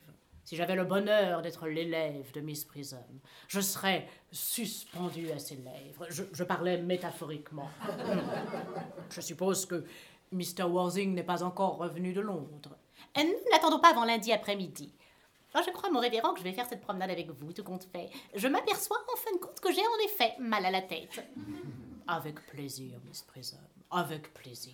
[0.48, 6.06] Si j'avais le bonheur d'être l'élève de Miss Prism, je serais suspendu à ses lèvres.
[6.08, 7.70] Je, je parlais métaphoriquement.
[9.10, 9.84] je suppose que
[10.32, 10.64] Mr.
[10.64, 12.78] Worthing n'est pas encore revenu de Londres.
[13.20, 14.94] Et nous n'attendons pas avant lundi après-midi.
[15.54, 18.10] Je crois, mon révérend, que je vais faire cette promenade avec vous, tout compte fait.
[18.34, 21.28] Je m'aperçois en fin de compte que j'ai en effet mal à la tête.
[22.08, 23.58] Avec plaisir, Miss Prism,
[23.92, 24.72] avec plaisir.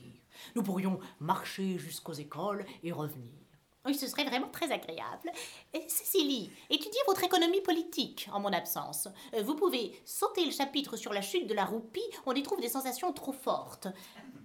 [0.54, 3.43] Nous pourrions marcher jusqu'aux écoles et revenir.
[3.86, 5.30] Oui, ce serait vraiment très agréable.
[5.74, 9.10] Et Cécilie, étudiez votre économie politique en mon absence.
[9.44, 12.70] Vous pouvez sauter le chapitre sur la chute de la roupie, on y trouve des
[12.70, 13.88] sensations trop fortes.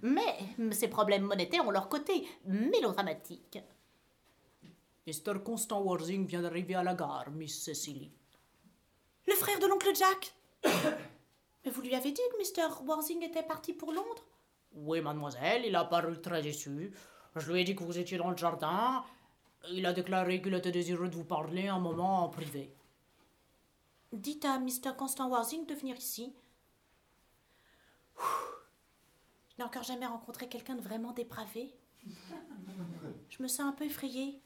[0.03, 0.39] Mais
[0.73, 3.59] ces problèmes monétaires ont leur côté mélodramatique.
[5.07, 5.43] Mr.
[5.45, 8.11] Constant Worthing vient d'arriver à la gare, Miss Cécilie.
[9.27, 10.35] Le frère de l'oncle Jack?
[11.65, 12.85] Mais vous lui avez dit que Mr.
[12.85, 14.25] Worthing était parti pour Londres?
[14.73, 16.93] Oui, mademoiselle, il a paru très déçu.
[17.37, 19.05] Je lui ai dit que vous étiez dans le jardin.
[19.71, 22.73] Il a déclaré qu'il était désireux de vous parler un moment en privé.
[24.13, 24.97] Dites à Mr.
[24.97, 26.33] Constant Worthing de venir ici.
[28.19, 31.75] Je n'ai encore jamais rencontré quelqu'un de vraiment dépravé.
[33.29, 34.41] Je me sens un peu effrayée.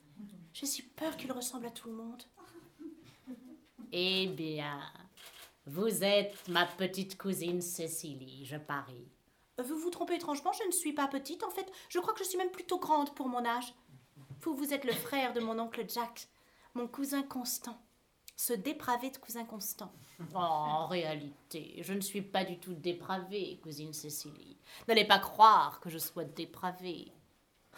[0.53, 2.23] J'ai si peur qu'il ressemble à tout le monde.
[3.93, 4.81] Eh bien,
[5.67, 9.09] vous êtes ma petite cousine Cécilie, je parie.
[9.63, 11.45] Vous vous trompez étrangement, je ne suis pas petite.
[11.45, 13.73] En fait, je crois que je suis même plutôt grande pour mon âge.
[14.43, 16.27] Vous, vous êtes le frère de mon oncle Jack,
[16.75, 17.79] mon cousin Constant.
[18.37, 19.93] Ce dépravé de cousin Constant.
[20.35, 24.57] Oh, en réalité, je ne suis pas du tout dépravée, cousine Cécilie.
[24.89, 27.13] N'allez pas croire que je sois dépravée.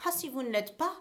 [0.06, 0.94] Ah, si vous ne l'êtes pas,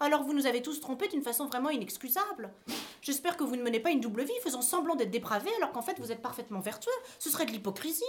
[0.00, 2.52] alors vous nous avez tous trompés d'une façon vraiment inexcusable.
[3.00, 5.82] J'espère que vous ne menez pas une double vie faisant semblant d'être dépravé alors qu'en
[5.82, 6.90] fait vous êtes parfaitement vertueux.
[7.20, 8.02] Ce serait de l'hypocrisie.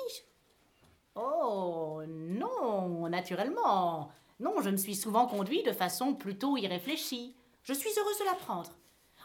[1.13, 4.11] Oh, non, naturellement.
[4.39, 7.35] Non, je me suis souvent conduit de façon plutôt irréfléchie.
[7.63, 8.71] Je suis heureuse de l'apprendre.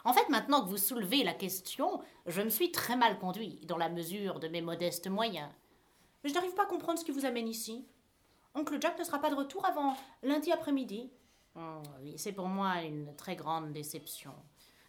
[0.03, 3.77] En fait, maintenant que vous soulevez la question, je me suis très mal conduit, dans
[3.77, 5.49] la mesure de mes modestes moyens.
[6.23, 7.85] Mais je n'arrive pas à comprendre ce qui vous amène ici.
[8.55, 11.11] Oncle Jack ne sera pas de retour avant lundi après-midi.
[11.55, 11.81] Oh,
[12.15, 14.33] c'est pour moi une très grande déception.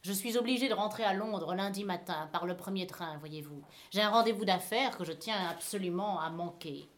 [0.02, 3.62] Je suis obligée de rentrer à Londres lundi matin par le premier train, voyez-vous.
[3.90, 6.88] J'ai un rendez-vous d'affaires que je tiens absolument à manquer.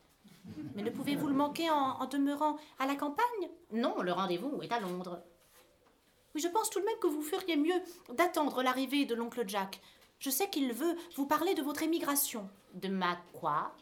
[0.74, 3.50] Mais ne pouvez-vous le manquer en, en demeurant à la campagne?
[3.72, 5.22] Non, le rendez-vous est à Londres.
[6.35, 7.80] Oui, je pense tout de même que vous feriez mieux
[8.12, 9.80] d'attendre l'arrivée de l'oncle Jack.
[10.18, 12.48] Je sais qu'il veut vous parler de votre émigration.
[12.74, 13.72] De ma quoi?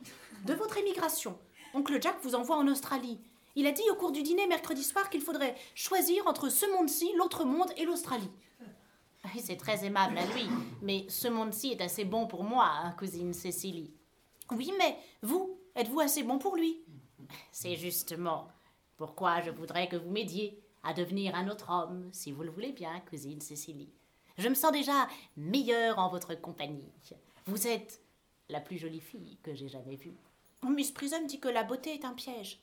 [0.44, 1.38] De votre émigration.
[1.74, 3.18] Oncle Jack vous envoie en Australie.
[3.54, 7.12] Il a dit au cours du dîner mercredi soir qu'il faudrait choisir entre ce monde-ci,
[7.16, 8.30] l'autre monde et l'Australie.
[9.38, 10.46] C'est très aimable à lui,
[10.82, 13.92] mais ce monde-ci est assez bon pour moi, hein, cousine Cécilie.
[14.50, 16.80] Oui, mais vous, êtes-vous assez bon pour lui?
[17.50, 18.48] C'est justement
[18.96, 22.72] pourquoi je voudrais que vous m'aidiez à devenir un autre homme, si vous le voulez
[22.72, 23.92] bien, cousine Cécilie.
[24.38, 26.90] Je me sens déjà meilleure en votre compagnie.
[27.46, 28.00] Vous êtes
[28.48, 30.16] la plus jolie fille que j'ai jamais vue.
[30.62, 32.60] Miss Prism dit que la beauté est un piège.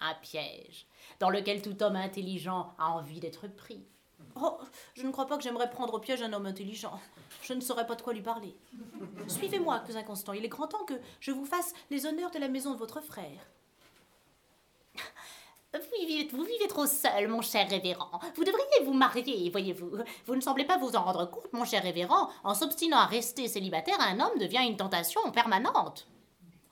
[0.00, 0.86] Un piège
[1.20, 3.84] dans lequel tout homme intelligent a envie d'être pris.
[4.40, 4.58] Oh,
[4.94, 6.98] je ne crois pas que j'aimerais prendre au piège un homme intelligent.
[7.42, 8.54] Je ne saurais pas de quoi lui parler.
[9.28, 10.32] Suivez-moi, cousin Constant.
[10.32, 13.00] Il est grand temps que je vous fasse les honneurs de la maison de votre
[13.00, 13.40] frère.
[15.74, 18.20] Vous vivez, vous vivez trop seul, mon cher révérend.
[18.36, 19.90] Vous devriez vous marier, voyez-vous.
[20.26, 22.28] Vous ne semblez pas vous en rendre compte, mon cher révérend.
[22.44, 26.06] En s'obstinant à rester célibataire, un homme devient une tentation permanente.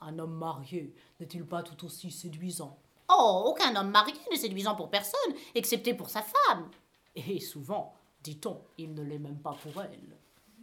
[0.01, 2.77] Un homme marié n'est-il pas tout aussi séduisant?
[3.09, 6.69] Oh, aucun homme marié n'est séduisant pour personne, excepté pour sa femme.
[7.15, 7.93] Et souvent,
[8.23, 10.17] dit-on, il ne l'est même pas pour elle.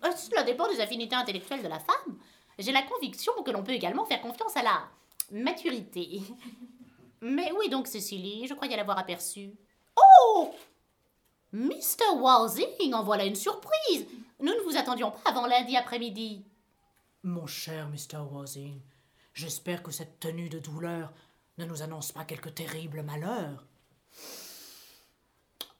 [0.04, 2.18] Euh, Cela dépend des affinités intellectuelles de la femme.
[2.58, 4.88] J'ai la conviction que l'on peut également faire confiance à la
[5.30, 6.22] maturité.
[7.20, 9.52] Mais oui donc, Cécilie, je croyais l'avoir aperçu.
[9.96, 10.54] Oh
[11.52, 12.16] Mr.
[12.16, 14.06] Walsing, en voilà une surprise
[14.40, 16.44] Nous ne vous attendions pas avant lundi après-midi.
[17.22, 18.18] Mon cher Mr.
[18.30, 18.80] Walsing,
[19.34, 21.12] j'espère que cette tenue de douleur
[21.58, 23.66] ne nous annonce pas quelque terrible malheur.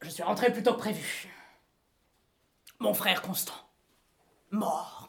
[0.02, 1.28] Je suis rentré plus tôt que prévu.
[2.78, 3.68] Mon frère Constant,
[4.50, 5.08] mort.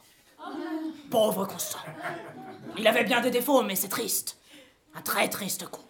[1.10, 1.78] Pauvre Constant.
[2.76, 4.38] Il avait bien des défauts, mais c'est triste.
[4.94, 5.84] Un très triste coup.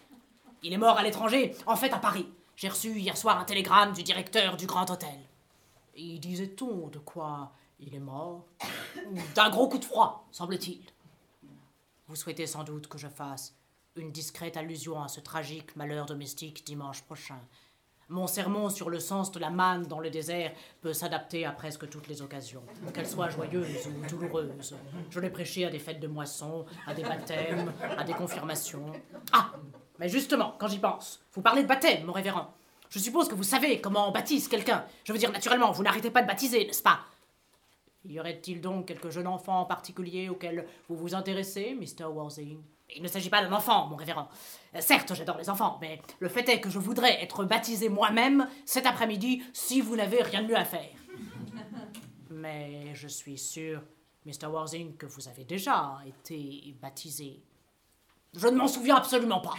[0.61, 2.27] Il est mort à l'étranger, en fait à Paris.
[2.55, 5.19] J'ai reçu hier soir un télégramme du directeur du Grand Hôtel.
[5.95, 8.45] Y disait-on de quoi il est mort?
[9.33, 10.83] D'un gros coup de froid, semble-t-il.
[12.07, 13.55] Vous souhaitez sans doute que je fasse
[13.95, 17.39] une discrète allusion à ce tragique malheur domestique dimanche prochain.
[18.11, 21.89] Mon sermon sur le sens de la manne dans le désert peut s'adapter à presque
[21.89, 22.61] toutes les occasions,
[22.93, 24.75] qu'elles soient joyeuses ou douloureuses.
[25.09, 28.91] Je l'ai prêché à des fêtes de moisson, à des baptêmes, à des confirmations.
[29.31, 29.53] Ah
[29.97, 32.53] Mais justement, quand j'y pense, vous parlez de baptême, mon révérend.
[32.89, 34.83] Je suppose que vous savez comment on baptise quelqu'un.
[35.05, 36.99] Je veux dire, naturellement, vous n'arrêtez pas de baptiser, n'est-ce pas?
[38.03, 42.07] Y aurait-il donc quelques jeunes enfants en particulier auxquels vous vous intéressez, Mr.
[42.07, 42.59] Walsing
[42.95, 44.29] il ne s'agit pas d'un enfant, mon révérend.
[44.75, 48.47] Euh, certes, j'adore les enfants, mais le fait est que je voudrais être baptisé moi-même
[48.65, 50.89] cet après-midi si vous n'avez rien de mieux à faire.
[52.29, 53.81] Mais je suis sûr,
[54.25, 54.47] Mr.
[54.47, 57.43] Warzing, que vous avez déjà été baptisé.
[58.33, 59.55] Je ne m'en souviens absolument pas.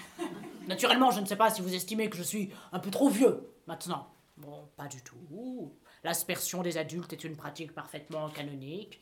[0.66, 3.53] Naturellement, je ne sais pas si vous estimez que je suis un peu trop vieux
[3.66, 4.09] maintenant.
[4.38, 5.77] Bon, pas du tout.
[6.03, 9.01] L'aspersion des adultes est une pratique parfaitement canonique.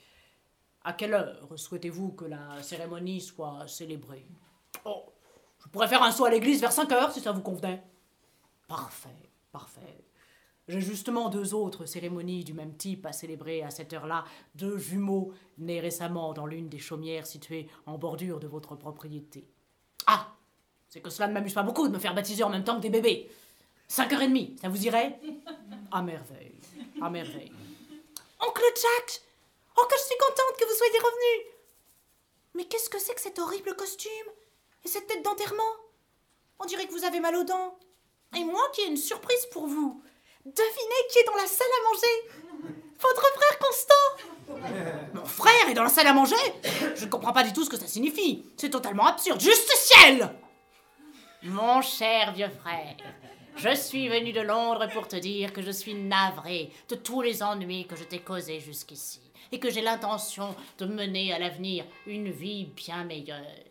[0.82, 4.26] À quelle heure souhaitez-vous que la cérémonie soit célébrée?
[4.84, 5.04] Oh,
[5.62, 7.82] je pourrais faire un saut à l'église vers 5 heures si ça vous convenait.
[8.66, 10.04] Parfait, parfait.
[10.68, 15.32] J'ai justement deux autres cérémonies du même type à célébrer à cette heure-là, deux jumeaux
[15.58, 19.48] nés récemment dans l'une des chaumières situées en bordure de votre propriété.
[20.06, 20.28] Ah
[20.88, 22.82] C'est que cela ne m'amuse pas beaucoup de me faire baptiser en même temps que
[22.82, 23.30] des bébés.
[23.88, 25.18] Cinq heures et demie, ça vous irait?
[25.90, 26.60] À merveille,
[27.02, 27.52] à merveille.
[28.40, 29.22] Oncle Jack
[29.76, 31.46] Oh, que je suis contente que vous soyez revenu
[32.54, 34.10] Mais qu'est-ce que c'est que cet horrible costume
[34.84, 35.74] Et cette tête d'enterrement?
[36.58, 37.78] On dirait que vous avez mal aux dents.
[38.36, 40.02] Et moi qui ai une surprise pour vous.
[40.44, 42.74] Devinez qui est dans la salle à manger?
[43.00, 46.36] Votre frère Constant Mon frère est dans la salle à manger
[46.94, 48.44] Je ne comprends pas du tout ce que ça signifie.
[48.56, 49.40] C'est totalement absurde.
[49.40, 50.34] Juste ciel
[51.42, 52.96] Mon cher vieux frère,
[53.56, 57.42] je suis venu de Londres pour te dire que je suis navré de tous les
[57.42, 59.20] ennuis que je t'ai causés jusqu'ici
[59.52, 63.70] et que j'ai l'intention de mener à l'avenir une vie bien meilleure.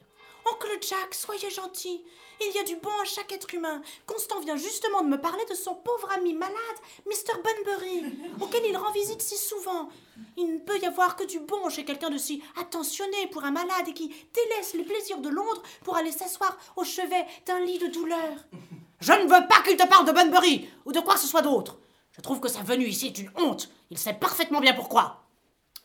[0.52, 2.04] Oncle Jack, soyez gentil.
[2.42, 3.82] Il y a du bon à chaque être humain.
[4.06, 6.56] Constant vient justement de me parler de son pauvre ami malade,
[7.06, 7.34] Mr.
[7.44, 8.06] Bunbury,
[8.42, 9.90] auquel il rend visite si souvent.
[10.38, 13.52] Il ne peut y avoir que du bon chez quelqu'un de si attentionné pour un
[13.52, 17.80] malade et qui délaisse les plaisirs de Londres pour aller s'asseoir au chevet d'un lit
[17.80, 18.34] de douleur.
[19.02, 21.42] Je ne veux pas qu'il te parle de Bunbury ou de quoi que ce soit
[21.42, 21.78] d'autre.
[22.12, 23.70] Je trouve que sa venue ici est une honte.
[23.92, 25.29] Il sait parfaitement bien pourquoi.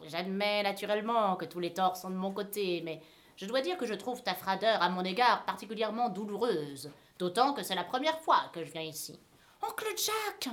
[0.07, 3.01] J'admets naturellement que tous les torts sont de mon côté, mais
[3.37, 6.90] je dois dire que je trouve ta fradeur à mon égard particulièrement douloureuse.
[7.19, 9.19] D'autant que c'est la première fois que je viens ici.
[9.62, 10.53] Oncle Jack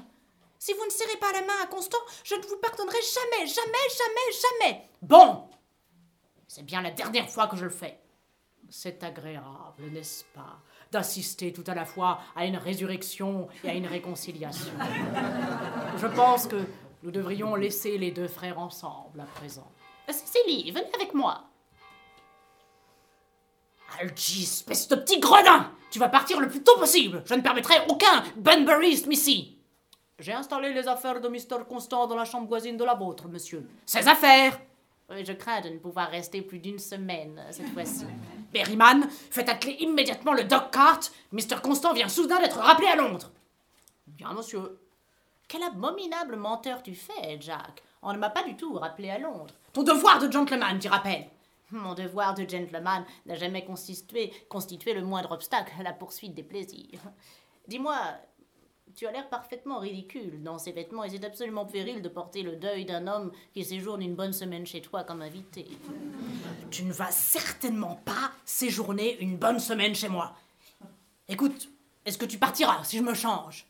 [0.58, 3.88] Si vous ne serrez pas la main à Constant, je ne vous pardonnerai jamais, jamais,
[3.98, 5.50] jamais, jamais Bon
[6.48, 8.00] C'est bien la dernière fois que je le fais.
[8.70, 10.62] C'est agréable, n'est-ce pas,
[10.92, 14.72] d'assister tout à la fois à une résurrection et à une réconciliation?
[15.98, 16.66] Je pense que
[17.04, 19.70] nous devrions laisser les deux frères ensemble à présent.
[20.10, 21.46] Cécilie, venez avec moi.
[24.00, 27.76] Algie, espèce de petit gredin Tu vas partir le plus tôt possible Je ne permettrai
[27.90, 29.58] aucun Bunburyisme ici
[30.20, 31.66] J'ai installé les affaires de Mr.
[31.68, 33.68] Constant dans la chambre voisine de la vôtre, monsieur.
[33.86, 34.60] Ses affaires
[35.14, 38.06] oui, je crains de ne pouvoir rester plus d'une semaine cette fois-ci.
[38.54, 41.02] Berryman, faites atteler immédiatement le Doc Cart.
[41.34, 41.60] Mr.
[41.62, 43.30] Constant vient soudain d'être rappelé à Londres.
[44.08, 44.80] Bien, monsieur.
[45.52, 47.84] Quel abominable menteur tu fais, Jack.
[48.02, 49.54] On ne m'a pas du tout rappelé à Londres.
[49.74, 51.28] Ton devoir de gentleman, tu rappelles.
[51.72, 56.44] Mon devoir de gentleman n'a jamais constitué, constitué le moindre obstacle à la poursuite des
[56.44, 57.02] plaisirs.
[57.68, 57.98] Dis-moi,
[58.96, 62.56] tu as l'air parfaitement ridicule dans ces vêtements et c'est absolument péril de porter le
[62.56, 65.68] deuil d'un homme qui séjourne une bonne semaine chez toi comme invité.
[66.70, 70.34] Tu ne vas certainement pas séjourner une bonne semaine chez moi.
[71.28, 71.68] Écoute,
[72.06, 73.68] est-ce que tu partiras si je me change?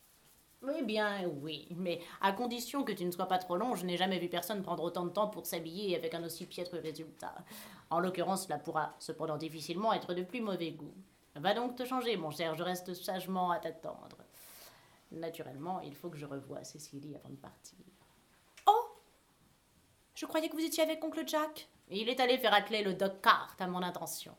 [0.63, 3.97] Oui, bien, oui, mais à condition que tu ne sois pas trop long, je n'ai
[3.97, 7.34] jamais vu personne prendre autant de temps pour s'habiller avec un aussi piètre résultat.
[7.89, 10.93] En l'occurrence, cela pourra cependant difficilement être de plus mauvais goût.
[11.36, 14.17] Va donc te changer, mon cher, je reste sagement à t'attendre.
[15.12, 17.80] Naturellement, il faut que je revoie Cécilie avant de partir.
[18.67, 18.97] Oh
[20.13, 21.69] Je croyais que vous étiez avec oncle Jack.
[21.89, 24.36] Il est allé faire atteler le Doc Cart à mon intention.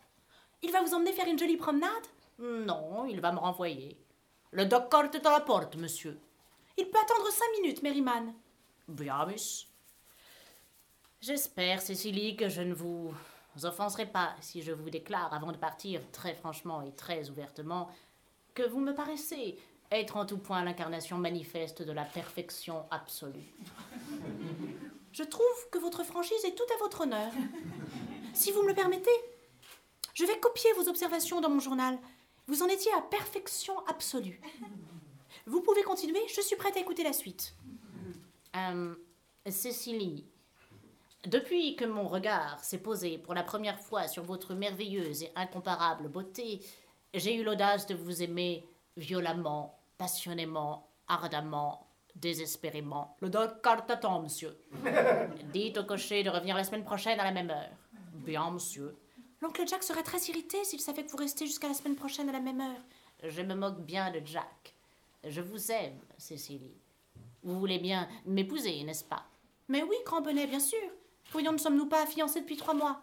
[0.63, 2.07] Il va vous emmener faire une jolie promenade?
[2.39, 4.02] Non, il va me renvoyer.
[4.53, 6.21] Le Doc Cart est à la porte, monsieur.
[6.77, 8.35] Il peut attendre cinq minutes, Merriman.
[8.87, 9.67] Bien, miss.
[11.23, 13.15] J'espère, Cécilie, que je ne vous
[13.63, 17.89] offenserai pas si je vous déclare, avant de partir, très franchement et très ouvertement,
[18.53, 19.59] que vous me paraissez
[19.91, 23.55] être en tout point l'incarnation manifeste de la perfection absolue.
[25.13, 27.33] Je trouve que votre franchise est tout à votre honneur.
[28.35, 29.11] Si vous me le permettez,
[30.13, 31.99] je vais copier vos observations dans mon journal.
[32.47, 34.41] Vous en étiez à perfection absolue.
[35.47, 37.55] Vous pouvez continuer, je suis prête à écouter la suite.
[38.57, 38.95] Euh,
[39.49, 40.27] Cécilie,
[41.27, 46.09] depuis que mon regard s'est posé pour la première fois sur votre merveilleuse et incomparable
[46.09, 46.61] beauté,
[47.15, 53.17] j'ai eu l'audace de vous aimer violemment passionnément, ardemment, désespérément.
[53.21, 54.59] Le docteur t'attend, monsieur.
[55.53, 57.71] Dites au cocher de revenir la semaine prochaine à la même heure.
[58.13, 58.97] Bien, monsieur.
[59.43, 62.33] L'oncle Jack serait très irrité s'il savait que vous restez jusqu'à la semaine prochaine à
[62.33, 62.81] la même heure.
[63.25, 64.77] Je me moque bien de Jack.
[65.25, 66.77] Je vous aime, Cécilie.
[67.43, 69.25] Vous voulez bien m'épouser, n'est-ce pas?
[69.67, 70.79] Mais oui, grand bonnet, bien sûr.
[71.33, 73.03] Pourrions ne sommes-nous pas fiancés depuis trois mois?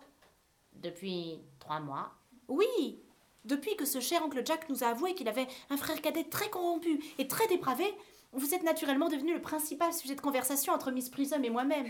[0.73, 2.13] Depuis trois mois?
[2.47, 3.02] Oui,
[3.43, 6.49] depuis que ce cher oncle Jack nous a avoué qu'il avait un frère cadet très
[6.49, 7.86] corrompu et très dépravé,
[8.32, 11.89] vous êtes naturellement devenu le principal sujet de conversation entre Miss Prism et moi-même.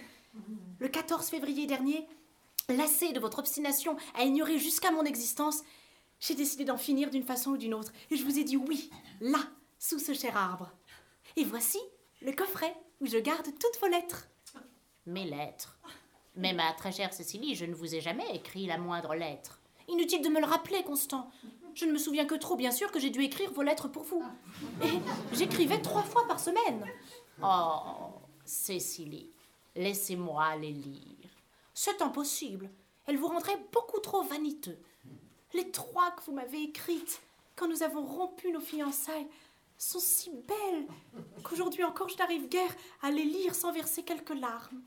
[0.79, 2.07] Le 14 février dernier,
[2.73, 5.63] lassé de votre obstination à ignorer jusqu'à mon existence,
[6.19, 8.89] j'ai décidé d'en finir d'une façon ou d'une autre, et je vous ai dit oui,
[9.21, 9.39] là,
[9.77, 10.71] sous ce cher arbre.
[11.35, 11.79] Et voici
[12.21, 14.27] le coffret où je garde toutes vos lettres.
[15.05, 15.79] Mes lettres
[16.35, 19.61] Mais ma très chère Cécilie, je ne vous ai jamais écrit la moindre lettre.
[19.87, 21.31] Inutile de me le rappeler, Constant.
[21.73, 24.03] Je ne me souviens que trop, bien sûr, que j'ai dû écrire vos lettres pour
[24.03, 24.23] vous.
[24.83, 24.99] Et
[25.33, 26.85] j'écrivais trois fois par semaine.
[27.41, 28.11] Oh,
[28.43, 29.31] Cécilie,
[29.75, 31.18] laissez-moi les lire.
[31.81, 32.69] C'est impossible.
[33.05, 34.77] Elles vous rendraient beaucoup trop vaniteux.
[35.53, 37.21] Les trois que vous m'avez écrites,
[37.55, 39.29] quand nous avons rompu nos fiançailles,
[39.77, 40.87] sont si belles
[41.41, 44.81] qu'aujourd'hui encore je n'arrive guère à les lire sans verser quelques larmes.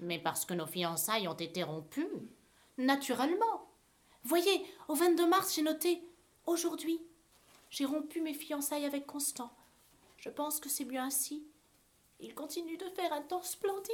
[0.00, 2.08] Mais parce que nos fiançailles ont été rompues
[2.76, 3.70] Naturellement.
[4.24, 6.02] Voyez, au 22 mars, j'ai noté
[6.46, 7.00] Aujourd'hui,
[7.70, 9.52] j'ai rompu mes fiançailles avec Constant.
[10.16, 11.46] Je pense que c'est bien ainsi.
[12.18, 13.92] Il continue de faire un temps splendide.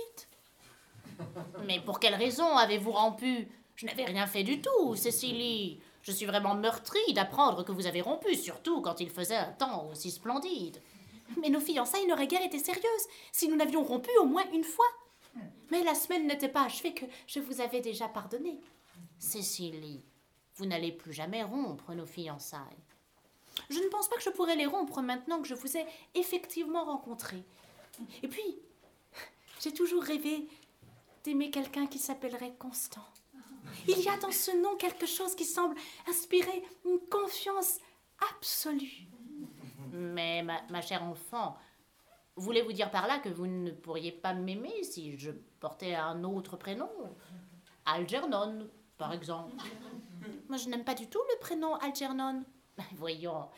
[1.67, 3.49] Mais pour quelle raison avez-vous rompu?
[3.77, 5.81] Je n'avais rien fait du tout, Cécilie.
[6.03, 9.89] Je suis vraiment meurtrie d'apprendre que vous avez rompu, surtout quand il faisait un temps
[9.91, 10.81] aussi splendide.
[11.41, 14.87] Mais nos fiançailles n'auraient guère été sérieuses si nous n'avions rompu au moins une fois.
[15.71, 18.59] Mais la semaine n'était pas achevée que je vous avais déjà pardonné.
[19.19, 20.03] Cécilie,
[20.57, 22.61] vous n'allez plus jamais rompre nos fiançailles.
[23.69, 25.85] Je ne pense pas que je pourrais les rompre maintenant que je vous ai
[26.15, 27.45] effectivement rencontré.
[28.23, 28.59] Et puis,
[29.61, 30.49] j'ai toujours rêvé
[31.25, 33.05] d'aimer quelqu'un qui s'appellerait Constant.
[33.87, 35.77] Il y a dans ce nom quelque chose qui semble
[36.09, 37.79] inspirer une confiance
[38.31, 39.07] absolue.
[39.93, 41.57] Mais ma, ma chère enfant,
[42.39, 46.57] Voulez-vous dire par là que vous ne pourriez pas m'aimer si je portais un autre
[46.57, 46.89] prénom?
[47.85, 49.57] Algernon, par exemple.
[50.49, 52.45] Moi, je n'aime pas du tout le prénom Algernon.
[52.95, 53.49] Voyons,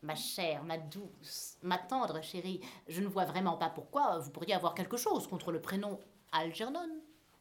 [0.00, 4.54] ma chère, ma douce, ma tendre chérie, je ne vois vraiment pas pourquoi vous pourriez
[4.54, 6.00] avoir quelque chose contre le prénom
[6.32, 6.88] Algernon.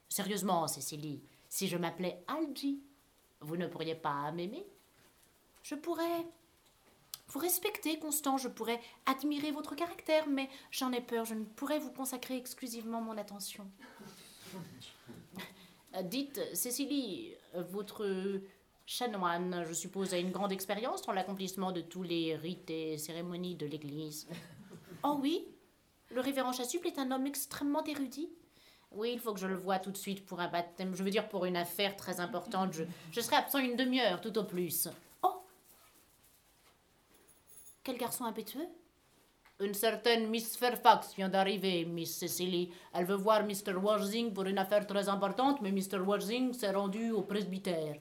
[0.10, 2.82] Sérieusement, Cécilie, si je m'appelais Algie,
[3.42, 4.66] vous ne pourriez pas m'aimer?
[5.64, 6.26] Je pourrais
[7.28, 11.78] vous respecter, Constant, je pourrais admirer votre caractère, mais j'en ai peur, je ne pourrais
[11.78, 13.70] vous consacrer exclusivement mon attention.
[16.04, 18.42] Dites, Cécilie, votre
[18.88, 23.56] chanoine, je suppose, a une grande expérience dans l'accomplissement de tous les rites et cérémonies
[23.56, 24.28] de l'Église.
[25.02, 25.48] Oh oui?
[26.12, 28.30] Le révérend Chassuple est un homme extrêmement érudit.
[28.92, 30.96] Oui, il faut que je le voie tout de suite pour un baptême.
[30.96, 32.74] Je veux dire pour une affaire très importante.
[32.74, 34.88] Je, je serai absent une demi-heure, tout au plus.
[35.22, 35.44] Oh
[37.84, 38.68] Quel garçon impétueux?
[39.60, 42.72] Une certaine Miss Fairfax vient d'arriver, Miss Cecily.
[42.94, 43.74] Elle veut voir Mr.
[43.76, 46.00] Worsing pour une affaire très importante, mais Mr.
[46.00, 47.98] Worsing s'est rendu au presbytère.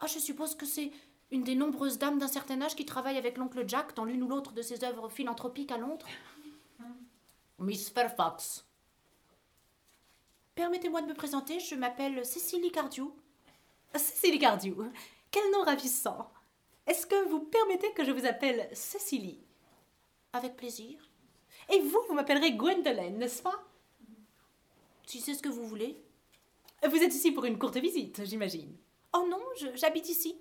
[0.00, 0.92] Ah, je suppose que c'est
[1.30, 4.28] une des nombreuses dames d'un certain âge qui travaille avec l'oncle Jack dans l'une ou
[4.28, 6.06] l'autre de ses œuvres philanthropiques à Londres?
[7.58, 8.67] Miss Fairfax.
[10.58, 13.12] Permettez-moi de me présenter, je m'appelle Cécilie Cardew.
[13.94, 14.90] Cécilie Cardew,
[15.30, 16.28] quel nom ravissant.
[16.84, 19.38] Est-ce que vous permettez que je vous appelle Cécilie?
[20.32, 20.98] Avec plaisir.
[21.72, 23.54] Et vous, vous m'appellerez Gwendolen, n'est-ce pas?
[25.06, 26.02] Si c'est ce que vous voulez.
[26.82, 28.76] Vous êtes ici pour une courte visite, j'imagine.
[29.12, 29.38] Oh non,
[29.76, 30.40] j'habite ici.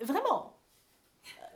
[0.00, 0.58] Vraiment?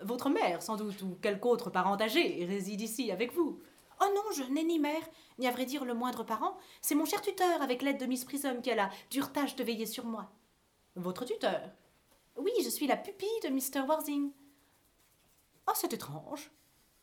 [0.03, 3.61] Votre mère, sans doute, ou quelque autre parent âgé, réside ici avec vous.
[4.03, 6.57] Oh non, je n'ai ni mère, ni à vrai dire le moindre parent.
[6.81, 9.65] C'est mon cher tuteur, avec l'aide de Miss Prism, qui a la dure tâche de
[9.65, 10.33] veiller sur moi.
[10.97, 11.71] Votre tuteur?
[12.37, 13.87] Oui, je suis la pupille de Mr.
[13.87, 14.33] Worthing.
[15.69, 16.51] Oh, c'est étrange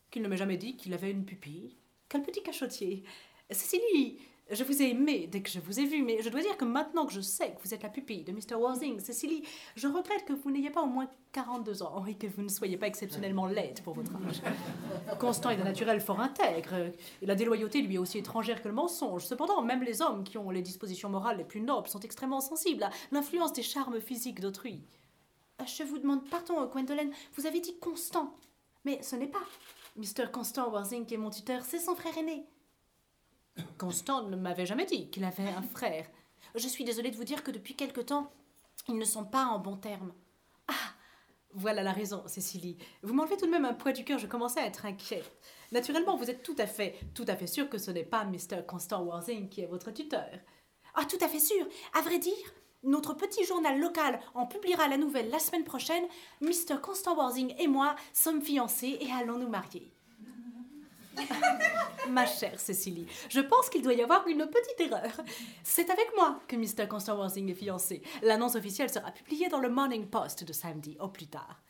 [0.09, 1.77] qu'il ne m'ait jamais dit qu'il avait une pupille.
[2.09, 3.03] Quel petit cachotier.
[3.51, 4.19] Cécilie,
[4.49, 6.65] je vous ai aimé dès que je vous ai vu, mais je dois dire que
[6.65, 8.55] maintenant que je sais que vous êtes la pupille de Mr.
[8.55, 9.43] Worthing, Cécilie,
[9.75, 12.77] je regrette que vous n'ayez pas au moins 42 ans et que vous ne soyez
[12.77, 14.41] pas exceptionnellement laide pour votre âge.
[15.19, 16.73] Constant est d'un naturel fort intègre,
[17.21, 19.25] et la déloyauté lui est aussi étrangère que le mensonge.
[19.25, 22.83] Cependant, même les hommes qui ont les dispositions morales les plus nobles sont extrêmement sensibles
[22.83, 24.81] à l'influence des charmes physiques d'autrui.
[25.65, 28.33] Je vous demande pardon, Gwendolen, vous avez dit Constant,
[28.85, 29.43] mais ce n'est pas.
[29.97, 30.31] Mr.
[30.31, 32.45] Constant Worthing, est mon tuteur, c'est son frère aîné.
[33.77, 36.05] Constant ne m'avait jamais dit qu'il avait un frère.
[36.55, 38.31] Je suis désolée de vous dire que depuis quelque temps,
[38.87, 40.13] ils ne sont pas en bons termes.
[40.67, 40.93] Ah
[41.53, 42.77] Voilà la raison, Cécilie.
[43.03, 45.31] Vous m'enlevez tout de même un poids du cœur, je commençais à être inquiète.
[45.71, 48.65] Naturellement, vous êtes tout à fait, tout à fait sûr que ce n'est pas Mr.
[48.67, 50.29] Constant Worthing qui est votre tuteur.
[50.95, 51.65] Ah, tout à fait sûr.
[51.93, 52.33] À vrai dire,
[52.83, 56.05] notre petit journal local en publiera la nouvelle la semaine prochaine.
[56.41, 56.79] Mr.
[56.81, 59.91] Constant Worthing et moi sommes fiancés et allons nous marier.
[62.09, 65.11] Ma chère Cécilie, je pense qu'il doit y avoir une petite erreur.
[65.63, 66.87] C'est avec moi que Mr.
[66.87, 68.01] Constant Worthing est fiancé.
[68.21, 71.61] L'annonce officielle sera publiée dans le Morning Post de samedi, au plus tard.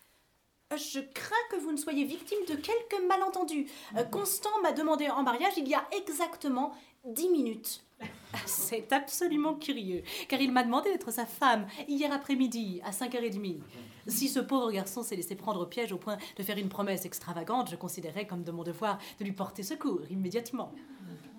[0.76, 3.68] Je crains que vous ne soyez victime de quelques malentendus.
[3.96, 6.74] Euh, Constant m'a demandé en mariage il y a exactement
[7.06, 7.87] dix minutes.
[8.46, 13.60] C'est absolument curieux, car il m'a demandé d'être sa femme hier après-midi à 5h30.
[14.08, 17.06] Si ce pauvre garçon s'est laissé prendre au piège au point de faire une promesse
[17.06, 20.74] extravagante, je considérais comme de mon devoir de lui porter secours immédiatement.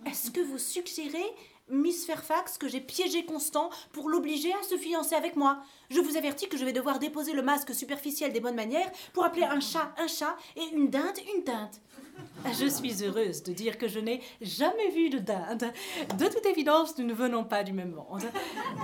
[0.07, 1.35] Est-ce que vous suggérez,
[1.71, 5.59] Miss Fairfax, que j'ai piégé Constant pour l'obliger à se fiancer avec moi
[5.91, 9.25] Je vous avertis que je vais devoir déposer le masque superficiel des bonnes manières pour
[9.25, 11.77] appeler un chat un chat et une dinde une dinde.
[12.53, 15.73] Je suis heureuse de dire que je n'ai jamais vu de dinde.
[16.19, 18.25] De toute évidence, nous ne venons pas du même monde.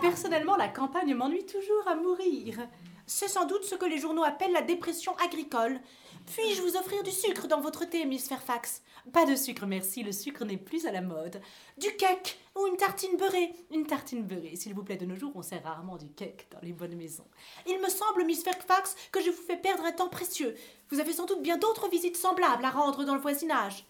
[0.01, 2.69] Personnellement, la campagne m'ennuie toujours à mourir.
[3.07, 5.81] C'est sans doute ce que les journaux appellent la dépression agricole.
[6.27, 8.83] Puis-je vous offrir du sucre dans votre thé, Miss Fairfax?
[9.13, 10.03] Pas de sucre, merci.
[10.03, 11.41] Le sucre n'est plus à la mode.
[11.79, 14.97] Du cake ou une tartine beurrée Une tartine beurrée, s'il vous plaît.
[14.97, 17.27] De nos jours, on sert rarement du cake dans les bonnes maisons.
[17.67, 20.55] Il me semble, Miss Fairfax, que je vous fais perdre un temps précieux.
[20.89, 23.87] Vous avez sans doute bien d'autres visites semblables à rendre dans le voisinage.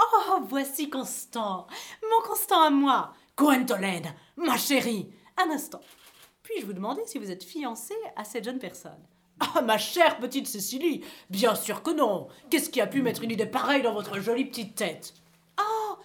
[0.00, 1.66] Oh, voici Constant.
[2.02, 3.12] Mon Constant à moi.
[3.36, 5.12] Gwendolen, ma chérie.
[5.36, 5.80] Un instant.
[6.42, 9.06] Puis-je vous demander si vous êtes fiancée à cette jeune personne?
[9.40, 12.28] Ah, ma chère petite Cécilie, bien sûr que non.
[12.50, 15.14] Qu'est-ce qui a pu mettre une idée pareille dans votre jolie petite tête?
[15.60, 15.96] Oh,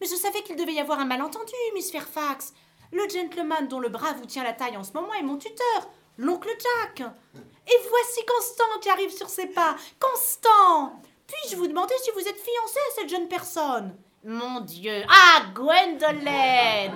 [0.00, 2.52] mais je savais qu'il devait y avoir un malentendu, Miss Fairfax.
[2.92, 5.88] Le gentleman dont le bras vous tient la taille en ce moment est mon tuteur,
[6.18, 7.00] l'oncle Jack.
[7.00, 9.76] Et voici Constant qui arrive sur ses pas.
[9.98, 13.96] Constant Puis-je vous demander si vous êtes fiancé à cette jeune personne?
[14.24, 16.92] Mon Dieu Ah, Gwendolen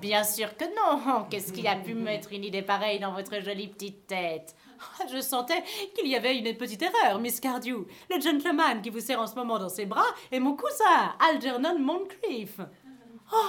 [0.00, 3.68] Bien sûr que non Qu'est-ce qui a pu mettre une idée pareille dans votre jolie
[3.68, 4.54] petite tête?
[5.12, 5.62] Je sentais
[5.94, 7.86] qu'il y avait une petite erreur, Miss Cardew.
[8.10, 11.78] Le gentleman qui vous serre en ce moment dans ses bras est mon cousin, Algernon
[11.78, 12.60] Moncrief.
[13.32, 13.48] Oh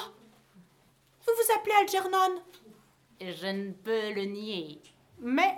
[1.26, 2.42] Vous vous appelez Algernon?
[3.22, 4.82] Je ne peux le nier.
[5.20, 5.58] Mais,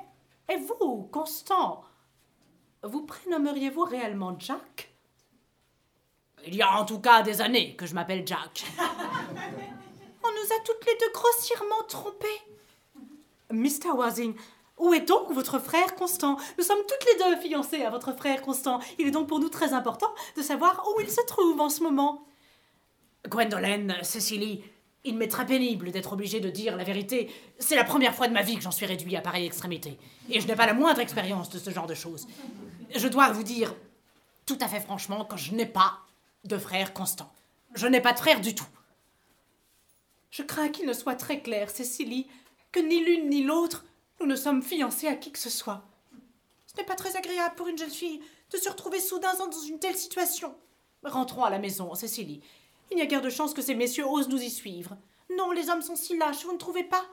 [0.50, 1.84] et vous, Constant?
[2.84, 4.94] Vous prénommeriez-vous réellement Jack?
[6.46, 8.66] Il y a en tout cas des années que je m'appelle Jack.
[8.80, 12.42] On nous a toutes les deux grossièrement trompés.
[13.52, 13.92] Mr.
[13.96, 14.36] Worthing,
[14.78, 16.38] où est donc votre frère Constant?
[16.58, 18.80] Nous sommes toutes les deux fiancées à votre frère Constant.
[19.00, 21.82] Il est donc pour nous très important de savoir où il se trouve en ce
[21.84, 22.26] moment.
[23.28, 24.64] Gwendolen, Cécilie,
[25.04, 27.32] il m'est très pénible d'être obligé de dire la vérité.
[27.60, 29.98] C'est la première fois de ma vie que j'en suis réduit à pareille extrémité.
[30.30, 32.28] Et je n'ai pas la moindre expérience de ce genre de choses.
[32.96, 33.74] Je dois vous dire,
[34.46, 36.00] tout à fait franchement, que je n'ai pas
[36.44, 37.32] de frère Constant.
[37.74, 38.68] Je n'ai pas de frère du tout.
[40.30, 42.28] Je crains qu'il ne soit très clair, Cécilie,
[42.72, 43.86] que ni l'une ni l'autre,
[44.20, 45.84] nous ne sommes fiancés à qui que ce soit.
[46.66, 49.80] Ce n'est pas très agréable pour une jeune fille de se retrouver soudain dans une
[49.80, 50.56] telle situation.
[51.04, 52.42] Rentrons à la maison, Cécilie.
[52.92, 54.98] Il n'y a guère de chance que ces messieurs osent nous y suivre.
[55.38, 57.06] Non, les hommes sont si lâches, vous ne trouvez pas?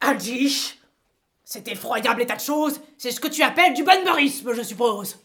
[0.00, 0.78] Algish
[1.44, 5.18] Cet effroyable état de choses, c'est ce que tu appelles du bunburyisme, je suppose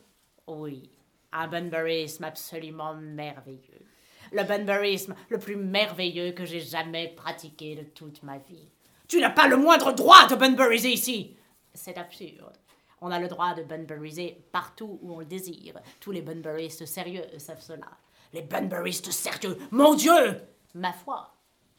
[0.48, 0.90] Oui,
[1.32, 3.86] un bunburyisme absolument merveilleux.
[4.32, 8.70] Le bunburyisme le plus merveilleux que j'ai jamais pratiqué de toute ma vie.
[9.08, 11.36] Tu n'as pas le moindre droit de bunburiser ici
[11.74, 12.58] C'est absurde.
[13.02, 15.80] On a le droit de bunburiser partout où on le désire.
[16.00, 17.90] Tous les bunburistes sérieux savent cela.
[18.34, 20.42] Les bunburistes sérieux Mon Dieu
[20.76, 21.34] Ma foi,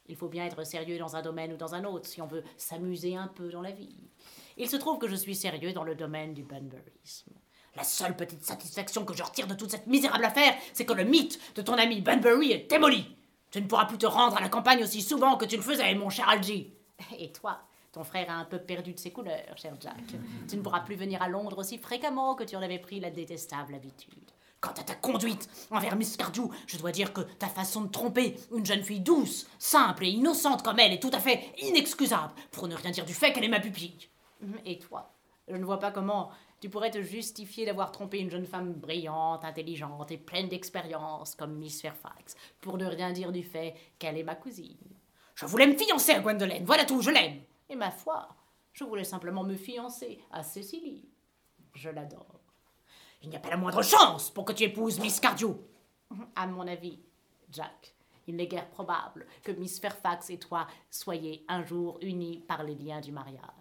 [0.09, 2.43] il faut bien être sérieux dans un domaine ou dans un autre si on veut
[2.57, 3.95] s'amuser un peu dans la vie.
[4.57, 7.33] Il se trouve que je suis sérieux dans le domaine du bunburisme.
[7.81, 11.05] La seule petite satisfaction que je retire de toute cette misérable affaire, c'est que le
[11.05, 13.17] mythe de ton ami Bunbury est démoli.
[13.51, 15.95] Tu ne pourras plus te rendre à la campagne aussi souvent que tu le faisais,
[15.95, 16.75] mon cher Algie.
[17.19, 17.59] Et toi,
[17.91, 19.95] ton frère a un peu perdu de ses couleurs, cher Jack.
[20.47, 23.09] Tu ne pourras plus venir à Londres aussi fréquemment que tu en avais pris la
[23.09, 24.31] détestable habitude.
[24.61, 28.37] Quant à ta conduite envers Miss Cardew, je dois dire que ta façon de tromper
[28.55, 32.69] une jeune fille douce, simple et innocente comme elle est tout à fait inexcusable, pour
[32.69, 34.11] ne rien dire du fait qu'elle est ma pupille.
[34.67, 35.15] Et toi
[35.49, 36.31] Je ne vois pas comment
[36.61, 41.57] tu pourrais te justifier d'avoir trompé une jeune femme brillante, intelligente et pleine d'expérience comme
[41.57, 44.77] Miss Fairfax, pour ne rien dire du fait qu'elle est ma cousine.
[45.35, 47.41] Je voulais me fiancer à Gwendolen, voilà tout, je l'aime.
[47.69, 48.29] Et ma foi,
[48.73, 51.09] je voulais simplement me fiancer à Cécilie.
[51.75, 52.41] Je l'adore.
[53.23, 55.57] Il n'y a pas la moindre chance pour que tu épouses Miss Cardew.
[56.35, 56.99] À mon avis,
[57.51, 57.95] Jack,
[58.27, 62.75] il n'est guère probable que Miss Fairfax et toi soyez un jour unis par les
[62.75, 63.60] liens du mariage.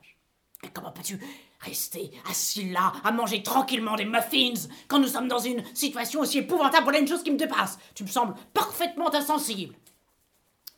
[0.64, 1.20] Mais comment peux-tu
[1.62, 4.54] rester assis là à manger tranquillement des muffins
[4.88, 6.84] quand nous sommes dans une situation aussi épouvantable?
[6.84, 7.80] Voilà une chose qui me dépasse.
[7.96, 9.76] Tu me sembles parfaitement insensible.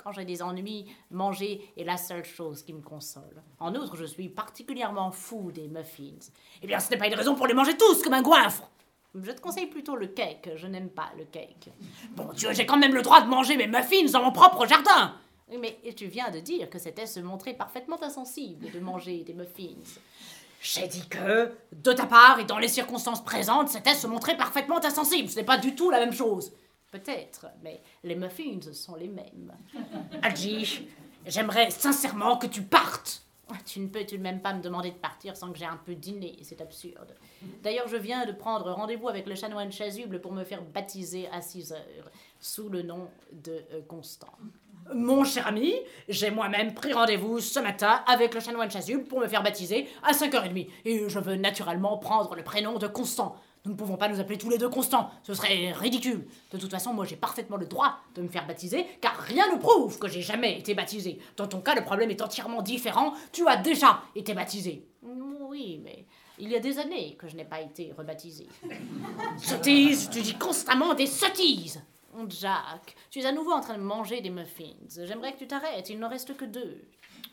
[0.04, 3.44] Quand j'ai des ennuis, manger est la seule chose qui me console.
[3.60, 6.18] En outre, je suis particulièrement fou des muffins.
[6.62, 8.70] Eh bien, ce n'est pas une raison pour les manger tous comme un goinfre.
[9.14, 10.52] Je te conseille plutôt le cake.
[10.56, 11.70] Je n'aime pas le cake.
[12.12, 15.16] Bon Dieu, j'ai quand même le droit de manger mes muffins dans mon propre jardin.
[15.60, 19.76] Mais tu viens de dire que c'était se montrer parfaitement insensible de manger des muffins.
[20.62, 24.84] J'ai dit que, de ta part et dans les circonstances présentes, c'était se montrer parfaitement
[24.84, 25.28] insensible.
[25.28, 26.54] Ce n'est pas du tout la même chose.
[26.92, 29.56] Peut-être, mais les muffins sont les mêmes.
[30.22, 30.88] Algie,
[31.26, 33.24] j'aimerais sincèrement que tu partes.
[33.66, 35.78] Tu ne peux tout de même pas me demander de partir sans que j'ai un
[35.78, 37.16] peu dîné, c'est absurde.
[37.64, 41.42] D'ailleurs, je viens de prendre rendez-vous avec le chanoine chasuble pour me faire baptiser à
[41.42, 44.32] 6 heures, sous le nom de euh, Constant.
[44.94, 45.74] Mon cher ami,
[46.10, 50.12] j'ai moi-même pris rendez-vous ce matin avec le chanoine chasuble pour me faire baptiser à
[50.12, 50.68] 5h30.
[50.86, 53.36] Et je veux naturellement prendre le prénom de Constant.
[53.64, 56.28] Nous ne pouvons pas nous appeler tous les deux Constant, ce serait ridicule.
[56.52, 59.60] De toute façon, moi j'ai parfaitement le droit de me faire baptiser, car rien ne
[59.60, 61.20] prouve que j'ai jamais été baptisé.
[61.38, 64.88] Dans ton cas, le problème est entièrement différent, tu as déjà été baptisé.
[65.04, 66.06] Oui, mais
[66.40, 68.48] il y a des années que je n'ai pas été rebaptisé.
[69.38, 71.84] Sottises, tu dis constamment des sottises
[72.28, 74.76] Jack, tu es à nouveau en train de manger des muffins.
[74.90, 76.82] J'aimerais que tu t'arrêtes, il n'en reste que deux.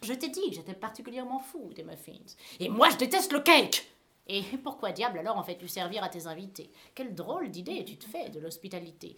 [0.03, 2.13] Je t'ai dit j'étais particulièrement fou des muffins.
[2.61, 3.89] Et moi, je déteste le cake
[4.29, 6.71] et pourquoi diable alors en fais-tu servir à tes invités?
[6.95, 9.17] Quelle drôle d'idée tu te fais de l'hospitalité.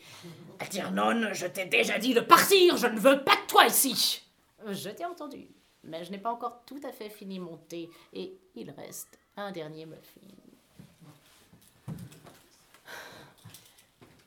[1.13, 4.23] non, je t'ai déjà dit de partir, je ne veux pas de toi ici.
[4.67, 5.49] Je t'ai entendu,
[5.83, 9.51] mais je n'ai pas encore tout à fait fini mon thé et il reste un
[9.51, 10.21] dernier muffin.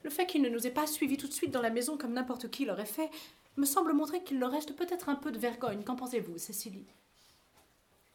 [0.04, 2.14] Le fait qu'il ne nous ait pas suivis tout de suite dans la maison comme
[2.14, 3.10] n'importe qui l'aurait fait
[3.58, 5.84] me semble montrer qu'il leur reste peut-être un peu de vergogne.
[5.84, 6.88] Qu'en pensez-vous, Cécilie?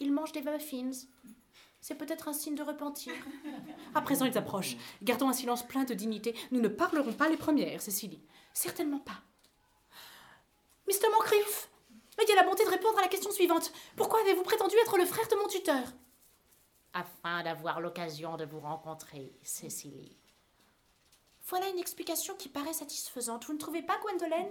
[0.00, 1.06] Il mange des muffins.
[1.80, 3.14] C'est peut-être un signe de repentir.
[3.94, 4.76] À présent, ils approchent.
[5.02, 6.34] Gardons un silence plein de dignité.
[6.50, 8.22] Nous ne parlerons pas les premières, Cécilie.
[8.52, 9.22] Certainement pas.
[10.88, 11.08] Mr.
[11.12, 11.70] Moncrief
[12.20, 13.72] Ayez la bonté de répondre à la question suivante.
[13.94, 15.84] Pourquoi avez-vous prétendu être le frère de mon tuteur?
[16.92, 20.16] Afin d'avoir l'occasion de vous rencontrer, Cécilie.
[21.48, 23.46] Voilà une explication qui paraît satisfaisante.
[23.46, 24.48] Vous ne trouvez pas, Gwendolen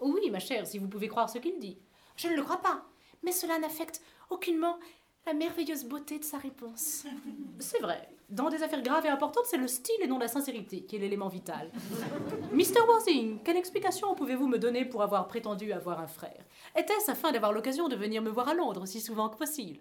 [0.00, 1.78] Oui, ma chère, si vous pouvez croire ce qu'il dit.
[2.16, 2.82] Je ne le crois pas.
[3.22, 4.78] Mais cela n'affecte aucunement
[5.24, 7.04] la merveilleuse beauté de sa réponse.
[7.60, 8.08] C'est vrai.
[8.28, 10.98] Dans des affaires graves et importantes, c'est le style et non la sincérité qui est
[10.98, 11.70] l'élément vital.
[12.52, 12.80] Mr.
[12.88, 16.42] Worthing, quelle explication pouvez-vous me donner pour avoir prétendu avoir un frère?
[16.74, 19.80] Était-ce afin d'avoir l'occasion de venir me voir à Londres aussi souvent que possible?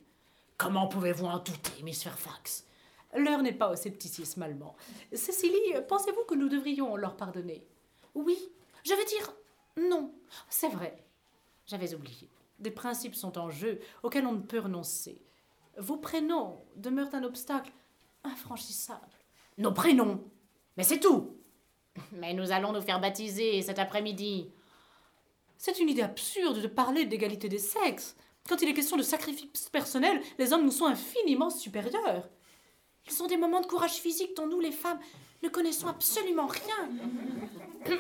[0.58, 2.66] Comment pouvez-vous en douter, Miss Fairfax?
[3.16, 4.76] L'heure n'est pas au scepticisme allemand.
[5.14, 7.66] Cécilie, pensez-vous que nous devrions leur pardonner?
[8.16, 8.38] Oui,
[8.84, 9.34] je veux dire
[9.78, 10.14] non.
[10.50, 11.06] C'est vrai.
[11.66, 12.30] J'avais oublié.
[12.60, 15.22] Des principes sont en jeu auxquels on ne peut renoncer.
[15.78, 17.72] Vos prénoms demeurent un obstacle
[18.24, 19.00] infranchissable.
[19.58, 20.24] Nos prénoms
[20.78, 21.38] Mais c'est tout
[22.12, 24.52] Mais nous allons nous faire baptiser cet après-midi.
[25.58, 28.16] C'est une idée absurde de parler d'égalité des sexes.
[28.48, 32.30] Quand il est question de sacrifice personnel, les hommes nous sont infiniment supérieurs.
[33.12, 35.00] Ils ont des moments de courage physique dont nous, les femmes,
[35.44, 38.00] ne connaissons absolument rien.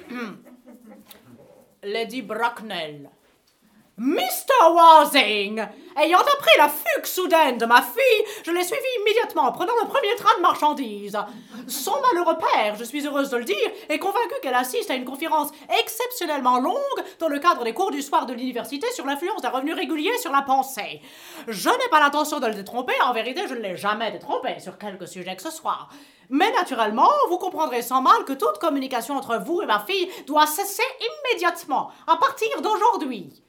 [1.84, 3.10] Lady Bracknell,
[4.04, 4.74] Mr.
[4.74, 5.64] Worthing
[5.96, 9.88] Ayant appris la fugue soudaine de ma fille, je l'ai suivi immédiatement en prenant le
[9.88, 11.20] premier train de marchandises.
[11.68, 15.06] Son malheureux père, je suis heureuse de le dire, est convaincu qu'elle assiste à une
[15.06, 19.52] conférence exceptionnellement longue dans le cadre des cours du soir de l'université sur l'influence d'un
[19.52, 21.00] revenu régulier sur la pensée.
[21.48, 24.80] Je n'ai pas l'intention de le détromper, en vérité, je ne l'ai jamais détrompé sur
[24.80, 25.90] quelque sujet que ce soit.
[26.32, 30.48] Mais naturellement, vous comprendrez sans mal que toute communication entre vous et ma fille doit
[30.48, 30.82] cesser
[31.30, 33.44] immédiatement, à partir d'aujourd'hui.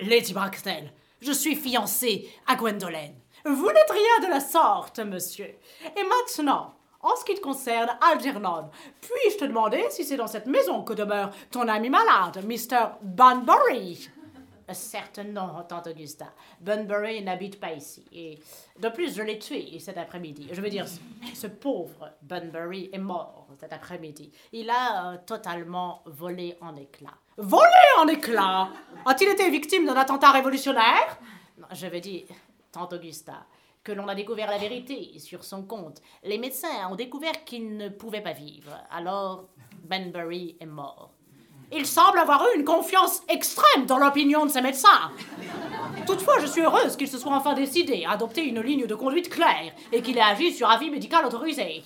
[0.00, 0.90] Lady Braxton,
[1.20, 3.14] je suis fiancée à Gwendolen.
[3.44, 5.56] Vous n'êtes rien de la sorte, monsieur.
[5.96, 8.70] Et maintenant, en ce qui te concerne, Algernon,
[9.00, 12.90] puis-je te demander si c'est dans cette maison que demeure ton ami malade, Mr.
[13.02, 14.08] Bunbury
[14.72, 16.32] Certes non, tante Augusta.
[16.60, 18.04] Bunbury n'habite pas ici.
[18.12, 18.38] Et
[18.78, 20.48] de plus, je l'ai tué cet après-midi.
[20.52, 20.86] Je veux dire,
[21.34, 24.30] ce pauvre Bunbury est mort cet après-midi.
[24.52, 27.18] Il a euh, totalement volé en éclats.
[27.36, 27.62] Volé
[27.98, 28.68] en éclats
[29.06, 31.18] A-t-il été victime d'un attentat révolutionnaire?
[31.72, 32.26] Je veux dire,
[32.70, 33.46] tante Augusta,
[33.82, 36.00] que l'on a découvert la vérité sur son compte.
[36.22, 38.70] Les médecins ont découvert qu'il ne pouvait pas vivre.
[38.90, 39.48] Alors,
[39.84, 41.12] Bunbury est mort.
[41.70, 45.10] Il semble avoir eu une confiance extrême dans l'opinion de ses médecins.
[46.06, 49.28] Toutefois, je suis heureuse qu'il se soit enfin décidé à adopter une ligne de conduite
[49.28, 51.82] claire et qu'il ait agi sur avis médical autorisé.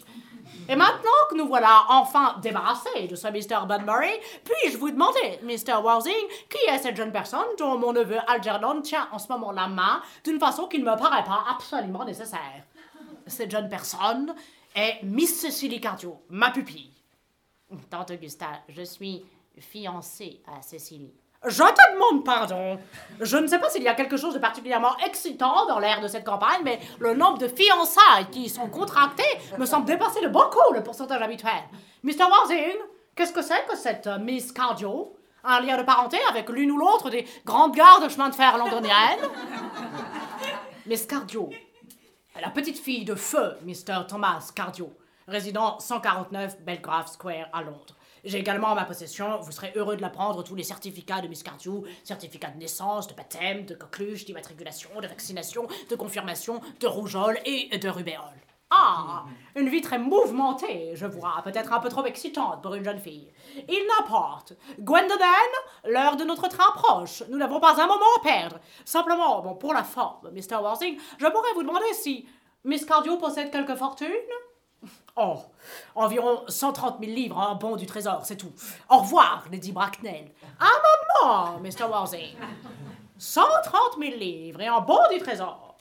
[0.69, 3.67] Et maintenant que nous voilà enfin débarrassés de ce Mr.
[3.67, 4.13] Bunbury,
[4.45, 5.83] puis-je vous demander, Mr.
[5.83, 9.67] Worthing, qui est cette jeune personne dont mon neveu Algernon tient en ce moment la
[9.67, 12.63] main d'une façon qui ne me paraît pas absolument nécessaire?
[13.27, 14.35] Cette jeune personne
[14.77, 16.93] est Miss Cecily Cardio, ma pupille.
[17.91, 19.25] Tante Augusta, je suis
[19.59, 21.15] fiancée à Cécilie.
[21.45, 22.79] Je te demande pardon.
[23.21, 26.07] Je ne sais pas s'il y a quelque chose de particulièrement excitant dans l'air de
[26.07, 29.25] cette campagne, mais le nombre de fiançailles qui y sont contractées
[29.59, 31.63] me semble dépasser de beaucoup le pourcentage habituel.
[32.05, 32.25] Mr.
[32.31, 32.77] Worthing,
[33.17, 35.17] qu'est-ce que c'est que cette euh, Miss Cardio?
[35.43, 38.57] Un lien de parenté avec l'une ou l'autre des grandes gares de chemin de fer
[38.57, 39.29] londoniennes?
[40.87, 41.51] Miss Cardio,
[42.41, 44.07] la petite fille de feu, Mr.
[44.09, 44.93] Thomas Cardio,
[45.27, 47.97] résident 149 Belgrave Square à Londres.
[48.25, 51.43] J'ai également en ma possession, vous serez heureux de l'apprendre, tous les certificats de Miss
[51.43, 57.41] Cardew, certificats de naissance, de baptême, de coqueluche, d'immatriculation, de vaccination, de confirmation, de rougeole
[57.45, 58.43] et de rubéole.
[58.71, 59.25] Ah,
[59.57, 63.31] une vie très mouvementée, je vois, peut-être un peu trop excitante pour une jeune fille.
[63.69, 64.55] Il n'importe.
[64.79, 65.29] Gwendolen,
[65.85, 67.25] l'heure de notre train approche.
[67.29, 68.61] Nous n'avons pas un moment à perdre.
[68.85, 70.57] Simplement, bon, pour la forme, Mr.
[70.63, 72.27] Worthing, je pourrais vous demander si
[72.65, 74.07] Miss Cardew possède quelque fortune?
[75.17, 75.43] Oh,
[75.95, 78.53] environ 130 000 livres en bon du trésor, c'est tout.
[78.89, 80.31] Au revoir, Lady Bracknell.
[80.59, 81.85] Un moment, Mr.
[81.85, 82.37] Worthing.
[83.19, 85.77] 130 000 livres et en bon du trésor.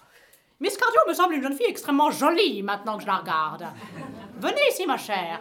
[0.59, 3.65] Miss Cardio me semble une jeune fille extrêmement jolie maintenant que je la regarde.
[4.37, 5.39] Venez ici, ma chère.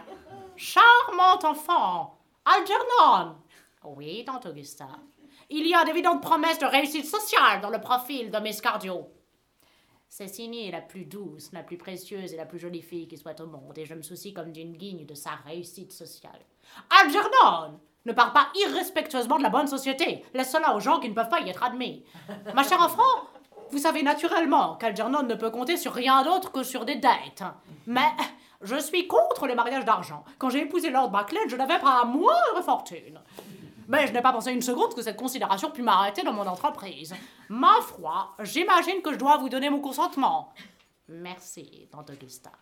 [0.57, 2.19] Charmante enfant.
[2.45, 3.37] Algernon.
[3.85, 4.87] Oui, tante Augusta.
[5.51, 9.09] Il y a d'évidentes promesses de réussite sociale dans le profil de Miss Cardio.
[10.11, 13.41] Cécilie est la plus douce, la plus précieuse et la plus jolie fille qui soit
[13.41, 16.41] au monde, et je me soucie comme d'une guigne de sa réussite sociale.
[17.01, 20.25] Algernon Ne parle pas irrespectueusement de la bonne société.
[20.35, 22.05] Laisse cela aux gens qui ne peuvent pas y être admis.
[22.57, 23.29] Ma chère enfant,
[23.71, 27.45] vous savez naturellement qu'Algernon ne peut compter sur rien d'autre que sur des dettes.
[27.87, 28.11] Mais
[28.63, 30.25] je suis contre les mariages d'argent.
[30.39, 33.21] Quand j'ai épousé Lord Buckland, je n'avais pas la moindre fortune.
[33.91, 37.13] Mais je n'ai pas pensé une seconde que cette considération pût m'arrêter dans mon entreprise.
[37.49, 40.53] Ma foi, j'imagine que je dois vous donner mon consentement.
[41.09, 42.53] Merci, tante Augusta.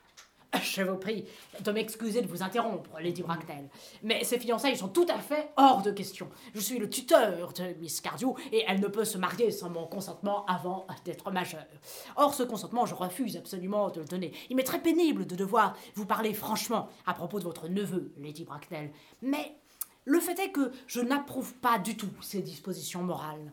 [0.62, 1.26] Je vous prie
[1.61, 3.68] de m'excuser de vous interrompre, Lady Bracknell,
[4.03, 6.31] mais ces fiançailles sont tout à fait hors de question.
[6.55, 9.87] Je suis le tuteur de Miss Cardew et elle ne peut se marier sans mon
[9.87, 11.66] consentement avant d'être majeure.
[12.16, 14.33] Or, ce consentement, je refuse absolument de le donner.
[14.49, 18.45] Il m'est très pénible de devoir vous parler franchement à propos de votre neveu, Lady
[18.45, 19.59] Bracknell, mais
[20.09, 23.53] le fait est que je n'approuve pas du tout ces dispositions morales.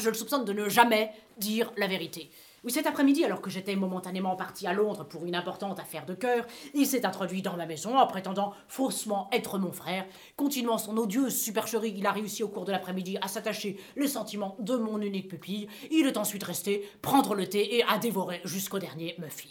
[0.00, 2.30] Je le soupçonne de ne jamais dire la vérité.
[2.64, 6.14] Oui, cet après-midi, alors que j'étais momentanément parti à Londres pour une importante affaire de
[6.14, 10.04] cœur, il s'est introduit dans ma maison en prétendant faussement être mon frère.
[10.34, 14.56] Continuant son odieuse supercherie, il a réussi au cours de l'après-midi à s'attacher les sentiments
[14.58, 15.68] de mon unique pupille.
[15.92, 19.50] Il est ensuite resté prendre le thé et à dévorer jusqu'au dernier muffin.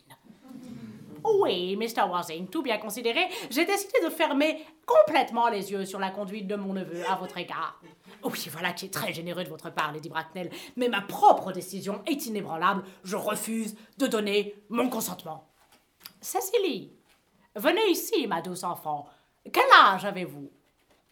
[1.24, 2.10] Oui, Mr.
[2.10, 6.56] Wassing, tout bien considéré, j'ai décidé de fermer complètement les yeux sur la conduite de
[6.56, 7.80] mon neveu à votre égard.
[8.24, 12.02] Oui, voilà qui est très généreux de votre part, Lady Bracknell, mais ma propre décision
[12.06, 12.84] est inébranlable.
[13.04, 15.50] Je refuse de donner mon consentement.
[16.22, 16.94] Cécilie,
[17.56, 19.08] venez ici, ma douce enfant.
[19.52, 20.50] Quel âge avez-vous?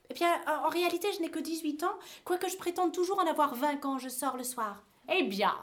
[0.10, 3.56] Eh bien, en réalité, je n'ai que 18 ans, quoique je prétende toujours en avoir
[3.56, 4.84] 20 quand je sors le soir.
[5.14, 5.56] Eh bien,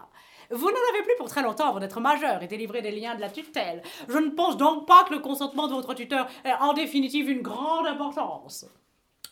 [0.51, 3.20] vous n'en avez plus pour très longtemps avant d'être majeur et délivrer des liens de
[3.20, 3.82] la tutelle.
[4.09, 7.42] Je ne pense donc pas que le consentement de votre tuteur ait en définitive une
[7.42, 8.66] grande importance.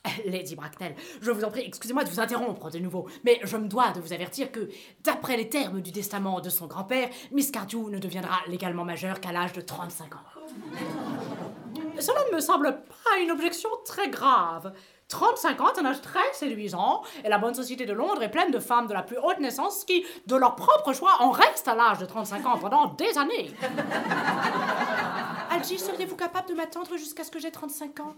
[0.26, 3.66] Lady Bracknell, je vous en prie, excusez-moi de vous interrompre de nouveau, mais je me
[3.66, 4.68] dois de vous avertir que,
[5.02, 9.32] d'après les termes du testament de son grand-père, Miss Cardew ne deviendra légalement majeure qu'à
[9.32, 10.18] l'âge de 35 ans.
[11.98, 14.72] Cela ne me semble pas une objection très grave.
[15.08, 18.58] 35 ans un âge très séduisant, et la bonne société de Londres est pleine de
[18.58, 21.98] femmes de la plus haute naissance qui, de leur propre choix, en restent à l'âge
[21.98, 23.50] de 35 ans pendant des années.
[25.50, 28.16] Algie, seriez-vous capable de m'attendre jusqu'à ce que j'ai 35 ans?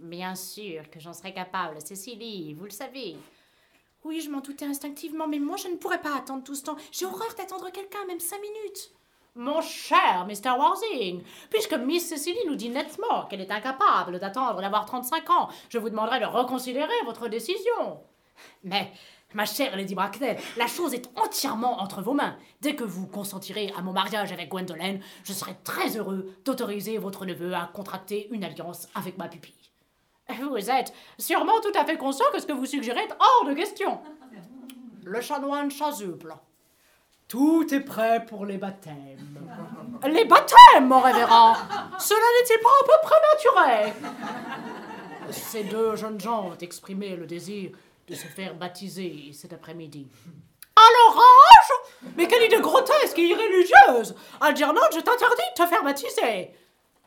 [0.00, 3.16] Bien sûr que j'en serais capable, Cécilie, vous le savez.
[4.04, 6.76] Oui, je m'en doutais instinctivement, mais moi je ne pourrais pas attendre tout ce temps.
[6.90, 8.92] J'ai horreur d'attendre quelqu'un, même cinq minutes.
[9.40, 10.50] Mon cher Mr.
[10.50, 15.78] Warsing, puisque Miss Cécilie nous dit nettement qu'elle est incapable d'attendre d'avoir 35 ans, je
[15.78, 18.02] vous demanderai de reconsidérer votre décision.
[18.64, 18.92] Mais
[19.32, 22.36] Ma chère Lady Bracknell, la chose est entièrement entre vos mains.
[22.60, 27.24] Dès que vous consentirez à mon mariage avec Gwendolen, je serai très heureux d'autoriser votre
[27.24, 29.70] neveu à contracter une alliance avec ma pupille.
[30.38, 33.54] Vous êtes sûrement tout à fait conscient que ce que vous suggérez est hors de
[33.54, 34.00] question.
[35.02, 36.34] Le chanoine chasuble.
[37.30, 39.38] Tout est prêt pour les baptêmes.
[40.04, 41.54] Les baptêmes, mon révérend
[41.96, 43.92] Cela n'est-il pas un peu prématuré
[45.30, 47.70] Ces deux jeunes gens ont exprimé le désir
[48.08, 50.08] de se faire baptiser cet après-midi.
[50.74, 56.50] À l'orange Mais quelle idée grotesque et irréligieuse Algernon, je t'interdis de te faire baptiser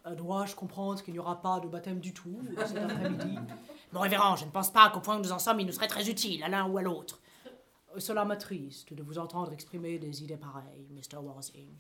[0.08, 3.40] euh, Dois-je comprendre qu'il n'y aura pas de baptême du tout cet après-midi?
[3.92, 5.88] Mon révérend, je ne pense pas qu'au point où nous en sommes, il nous serait
[5.88, 7.20] très utile à l'un ou à l'autre.
[7.98, 11.18] Cela m'attriste de vous entendre exprimer des idées pareilles, Mr.
[11.18, 11.76] Warsing.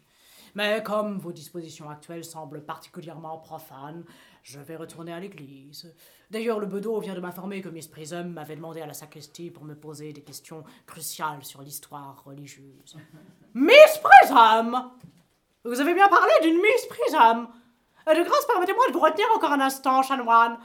[0.55, 4.03] Mais comme vos dispositions actuelles semblent particulièrement profanes,
[4.43, 5.91] je vais retourner à l'église.
[6.29, 9.63] D'ailleurs, le bedeau vient de m'informer que Miss Prism m'avait demandé à la sacristie pour
[9.63, 12.97] me poser des questions cruciales sur l'histoire religieuse.
[13.55, 14.91] Miss Prism
[15.63, 17.47] Vous avez bien parlé d'une Miss Prism
[18.07, 20.59] De grâce, permettez-moi de vous retenir encore un instant, chanoine.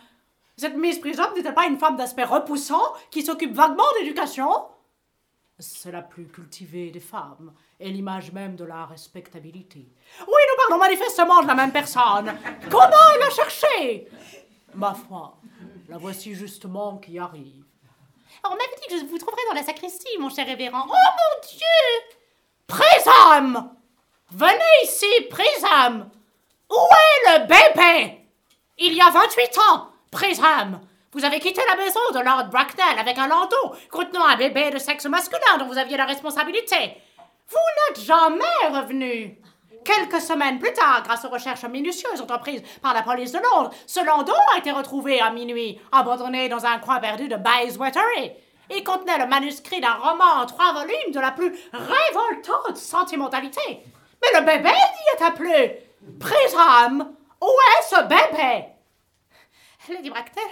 [0.59, 4.51] Cette Miss Prism n'est-elle pas une femme d'aspect repoussant qui s'occupe vaguement d'éducation?
[5.59, 9.89] C'est la plus cultivée des femmes, et l'image même de la respectabilité.
[10.21, 12.37] Oui, nous parlons manifestement de la même personne.
[12.71, 14.09] Comment la chercher
[14.75, 15.37] Ma foi,
[15.89, 17.65] la voici justement qui arrive.
[18.45, 20.87] Oh, on m'avait dit que je vous trouverais dans la sacristie, mon cher révérend.
[20.87, 22.17] Oh mon Dieu
[22.67, 23.75] Prisam
[24.31, 26.11] Venez ici, Prisam
[26.71, 28.21] Où est le bébé?
[28.79, 30.81] Il y a 28 ans, Prisam
[31.13, 34.79] vous avez quitté la maison de Lord Bracknell avec un landau contenant un bébé de
[34.79, 36.97] sexe masculin dont vous aviez la responsabilité.
[37.49, 37.57] Vous
[37.97, 39.39] n'êtes jamais revenu.
[39.85, 44.05] Quelques semaines plus tard, grâce aux recherches minutieuses entreprises par la police de Londres, ce
[44.05, 48.03] landau a été retrouvé à minuit, abandonné dans un coin perdu de Bayswater.
[48.71, 53.81] Il contenait le manuscrit d'un roman en trois volumes de la plus révoltante sentimentalité.
[54.21, 56.19] Mais le bébé n'y était plus.
[56.21, 58.67] Prisam, où est ce bébé?
[59.89, 60.45] Lady Bracknell,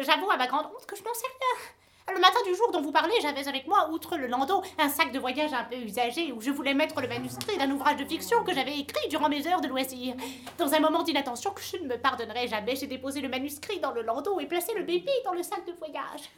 [0.00, 2.14] J'avoue à ma grande honte que je n'en sais rien.
[2.14, 5.10] Le matin du jour dont vous parlez, j'avais avec moi, outre le landau, un sac
[5.10, 8.44] de voyage un peu usagé où je voulais mettre le manuscrit d'un ouvrage de fiction
[8.44, 10.14] que j'avais écrit durant mes heures de loisirs.
[10.58, 13.92] Dans un moment d'inattention que je ne me pardonnerai jamais, j'ai déposé le manuscrit dans
[13.92, 16.30] le landau et placé le bébé dans le sac de voyage.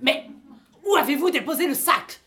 [0.00, 0.28] Mais
[0.84, 2.20] où avez-vous déposé le sac?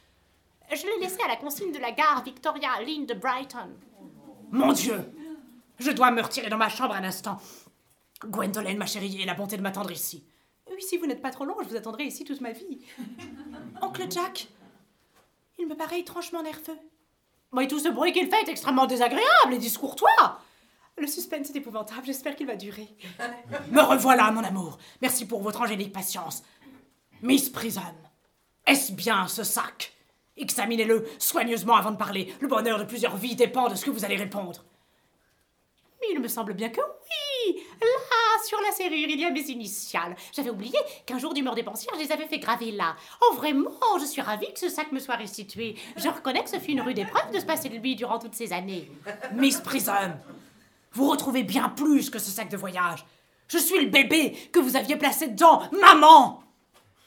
[0.70, 3.70] Je l'ai laissé à la consigne de la gare Victoria Lynn de Brighton.
[4.52, 5.00] Mon Dieu
[5.80, 7.38] Je dois me retirer dans ma chambre un instant.
[8.26, 10.26] Gwendolen, ma chérie, aie la bonté de m'attendre ici.
[10.72, 12.80] Oui, si vous n'êtes pas trop long, je vous attendrai ici toute ma vie.
[13.82, 14.48] Oncle Jack,
[15.60, 16.78] il me paraît étrangement nerveux.
[17.54, 20.42] Mais tout ce bruit qu'il fait est extrêmement désagréable et discourtois.
[20.98, 22.88] Le suspense est épouvantable, j'espère qu'il va durer.
[23.72, 24.78] Me revoilà, mon amour.
[25.02, 26.44] Merci pour votre angélique patience.
[27.22, 27.82] Miss Prison,
[28.66, 29.94] est-ce bien ce sac?
[30.38, 32.34] Examinez-le soigneusement avant de parler.
[32.42, 34.66] Le bonheur de plusieurs vies dépend de ce que vous allez répondre.
[36.02, 39.42] Mais il me semble bien que oui Là, sur la serrure, il y a mes
[39.42, 40.16] initiales.
[40.34, 42.96] J'avais oublié qu'un jour d'humeur dépensière, je les avais fait graver là.
[43.22, 45.76] Oh, vraiment, je suis ravie que ce sac me soit restitué.
[45.98, 48.36] Je reconnais que ce fut une rude épreuve de se passer de lui durant toutes
[48.36, 48.90] ces années.
[49.34, 50.16] Miss Prison,
[50.94, 53.06] vous retrouvez bien plus que ce sac de voyage.
[53.48, 56.44] Je suis le bébé que vous aviez placé dedans, maman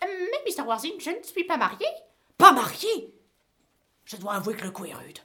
[0.03, 0.62] Mais, Mr.
[0.62, 1.86] Warzin, je ne suis pas mariée.
[2.36, 3.12] Pas mariée?
[4.05, 5.18] Je dois avouer que le coup est rude.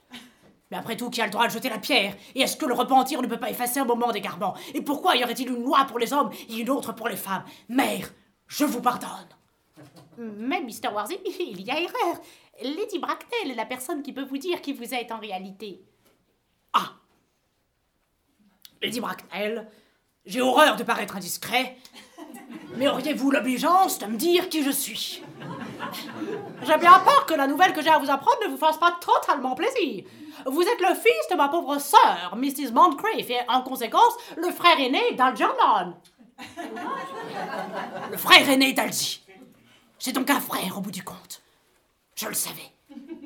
[0.74, 2.16] Mais après tout, qui a le droit de jeter la pierre?
[2.34, 5.22] Et est-ce que le repentir ne peut pas effacer un moment d'égarement Et pourquoi y
[5.22, 7.44] aurait-il une loi pour les hommes et une autre pour les femmes?
[7.68, 8.10] Mère,
[8.48, 9.28] je vous pardonne.
[10.18, 10.92] Mais, Mr.
[10.92, 12.20] Warzin, il y a erreur.
[12.60, 15.80] Lady Bracknell est la personne qui peut vous dire qui vous êtes en réalité.
[16.72, 16.90] Ah
[18.82, 19.70] Lady Bracknell,
[20.26, 21.76] j'ai horreur de paraître indiscret,
[22.74, 25.22] mais auriez-vous l'obligeance de me dire qui je suis?
[26.66, 28.98] J'ai bien peur que la nouvelle que j'ai à vous apprendre ne vous fasse pas
[29.00, 30.04] totalement plaisir.
[30.46, 32.72] Vous êtes le fils de ma pauvre sœur, Mrs.
[32.72, 35.94] Moncrief, et en conséquence, le frère aîné d'Algernon.
[38.10, 39.24] Le frère aîné d'Algie.
[40.00, 41.42] J'ai donc un frère au bout du compte.
[42.16, 42.72] Je le savais.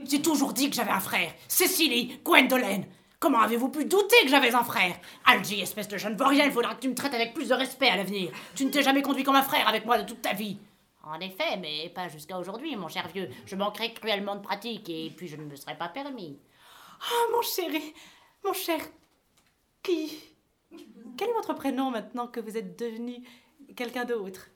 [0.05, 1.33] J'ai toujours dit que j'avais un frère.
[1.49, 2.85] Cécilie, Gwendolen.
[3.19, 4.95] Comment avez-vous pu douter que j'avais un frère?
[5.25, 7.97] Algie, espèce de jeune il faudra que tu me traites avec plus de respect à
[7.97, 8.31] l'avenir.
[8.55, 10.59] Tu ne t'es jamais conduit comme un frère avec moi de toute ta vie.
[11.03, 13.29] En effet, mais pas jusqu'à aujourd'hui, mon cher vieux.
[13.47, 16.39] Je manquerai cruellement de pratique et puis je ne me serais pas permis.
[17.01, 17.95] Oh, mon chéri,
[18.45, 18.81] mon cher.
[19.83, 20.19] Qui?
[21.17, 23.23] Quel est votre prénom maintenant que vous êtes devenu
[23.77, 24.49] quelqu'un d'autre?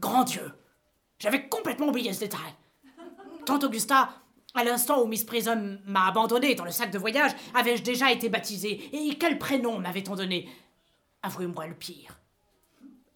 [0.00, 0.52] Grand Dieu
[1.18, 2.54] J'avais complètement oublié ce détail.
[3.44, 4.10] Tante Augusta,
[4.54, 8.28] à l'instant où Miss Prism m'a abandonné dans le sac de voyage, avais-je déjà été
[8.28, 10.48] baptisé Et quel prénom m'avait-on donné?
[11.22, 12.18] Avouez-moi le pire.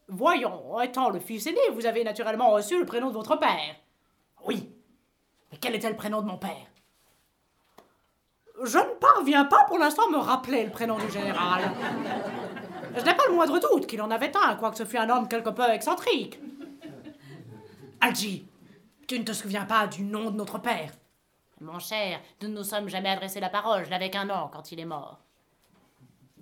[0.09, 3.77] Voyons, étant le fils aîné, vous avez naturellement reçu le prénom de votre père.
[4.45, 4.69] Oui.
[5.53, 6.67] Mais quel était le prénom de mon père?
[8.63, 11.73] Je ne parviens pas pour l'instant à me rappeler le prénom du général.
[12.95, 15.29] Je n'ai pas le moindre doute qu'il en avait un, quoique ce fût un homme
[15.29, 16.39] quelque peu excentrique.
[18.01, 18.47] Algie,
[19.07, 20.93] tu ne te souviens pas du nom de notre père?
[21.61, 24.73] Mon cher, nous ne nous sommes jamais adressé la parole, je n'avais qu'un an quand
[24.73, 25.21] il est mort.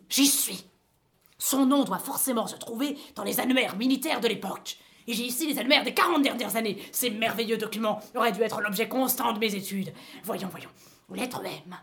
[0.08, 0.64] J'y suis.
[1.38, 4.76] Son nom doit forcément se trouver dans les annuaires militaires de l'époque.
[5.06, 6.82] Et j'ai ici les annuaires des 40 dernières années.
[6.92, 9.92] Ces merveilleux documents auraient dû être l'objet constant de mes études.
[10.24, 10.70] Voyons, voyons.
[11.14, 11.74] Lettre M.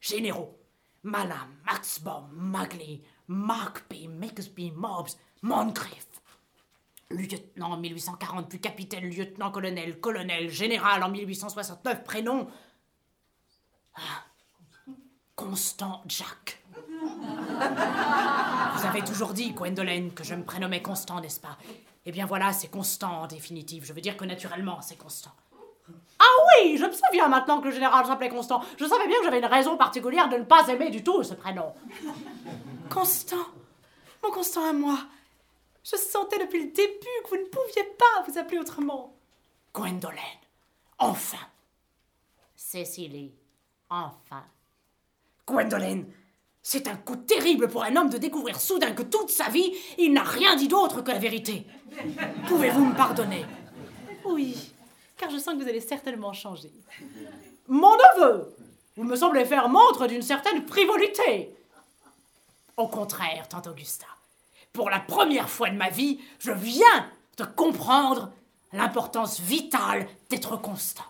[0.00, 0.58] Généraux.
[1.02, 4.08] Malam, Maxbaum, Magley, Mark P.
[4.08, 6.06] Mixby, Mobbs, Moncrief.
[7.10, 12.48] Lieutenant en 1840, puis capitaine, lieutenant, colonel, colonel, général en 1869, prénom.
[13.94, 14.24] Ah.
[15.34, 16.62] Constant Jack.
[18.76, 21.56] Vous avez toujours dit, Gwendolen, que je me prénommais Constant, n'est-ce pas?
[22.04, 23.84] Eh bien voilà, c'est Constant en définitive.
[23.84, 25.32] Je veux dire que naturellement, c'est Constant.
[26.18, 28.62] Ah oui, je me souviens maintenant que le général s'appelait Constant.
[28.76, 31.34] Je savais bien que j'avais une raison particulière de ne pas aimer du tout ce
[31.34, 31.72] prénom.
[32.90, 33.46] Constant,
[34.22, 34.98] mon Constant à moi.
[35.84, 39.14] Je sentais depuis le début que vous ne pouviez pas vous appeler autrement.
[39.72, 40.18] Gwendolen,
[40.98, 41.38] enfin.
[42.56, 43.32] Cécilie,
[43.88, 44.44] enfin.
[45.46, 46.04] Gwendolen,
[46.62, 50.12] c'est un coup terrible pour un homme de découvrir soudain que toute sa vie, il
[50.12, 51.66] n'a rien dit d'autre que la vérité.
[52.48, 53.46] Pouvez-vous me pardonner?
[54.24, 54.74] Oui,
[55.18, 56.72] car je sens que vous allez certainement changer.
[57.66, 58.54] Mon neveu
[58.96, 61.54] Vous me semblez faire montre d'une certaine frivolité.
[62.76, 64.06] Au contraire, tante Augusta,
[64.72, 68.30] pour la première fois de ma vie, je viens de comprendre
[68.72, 71.04] l'importance vitale d'être constant.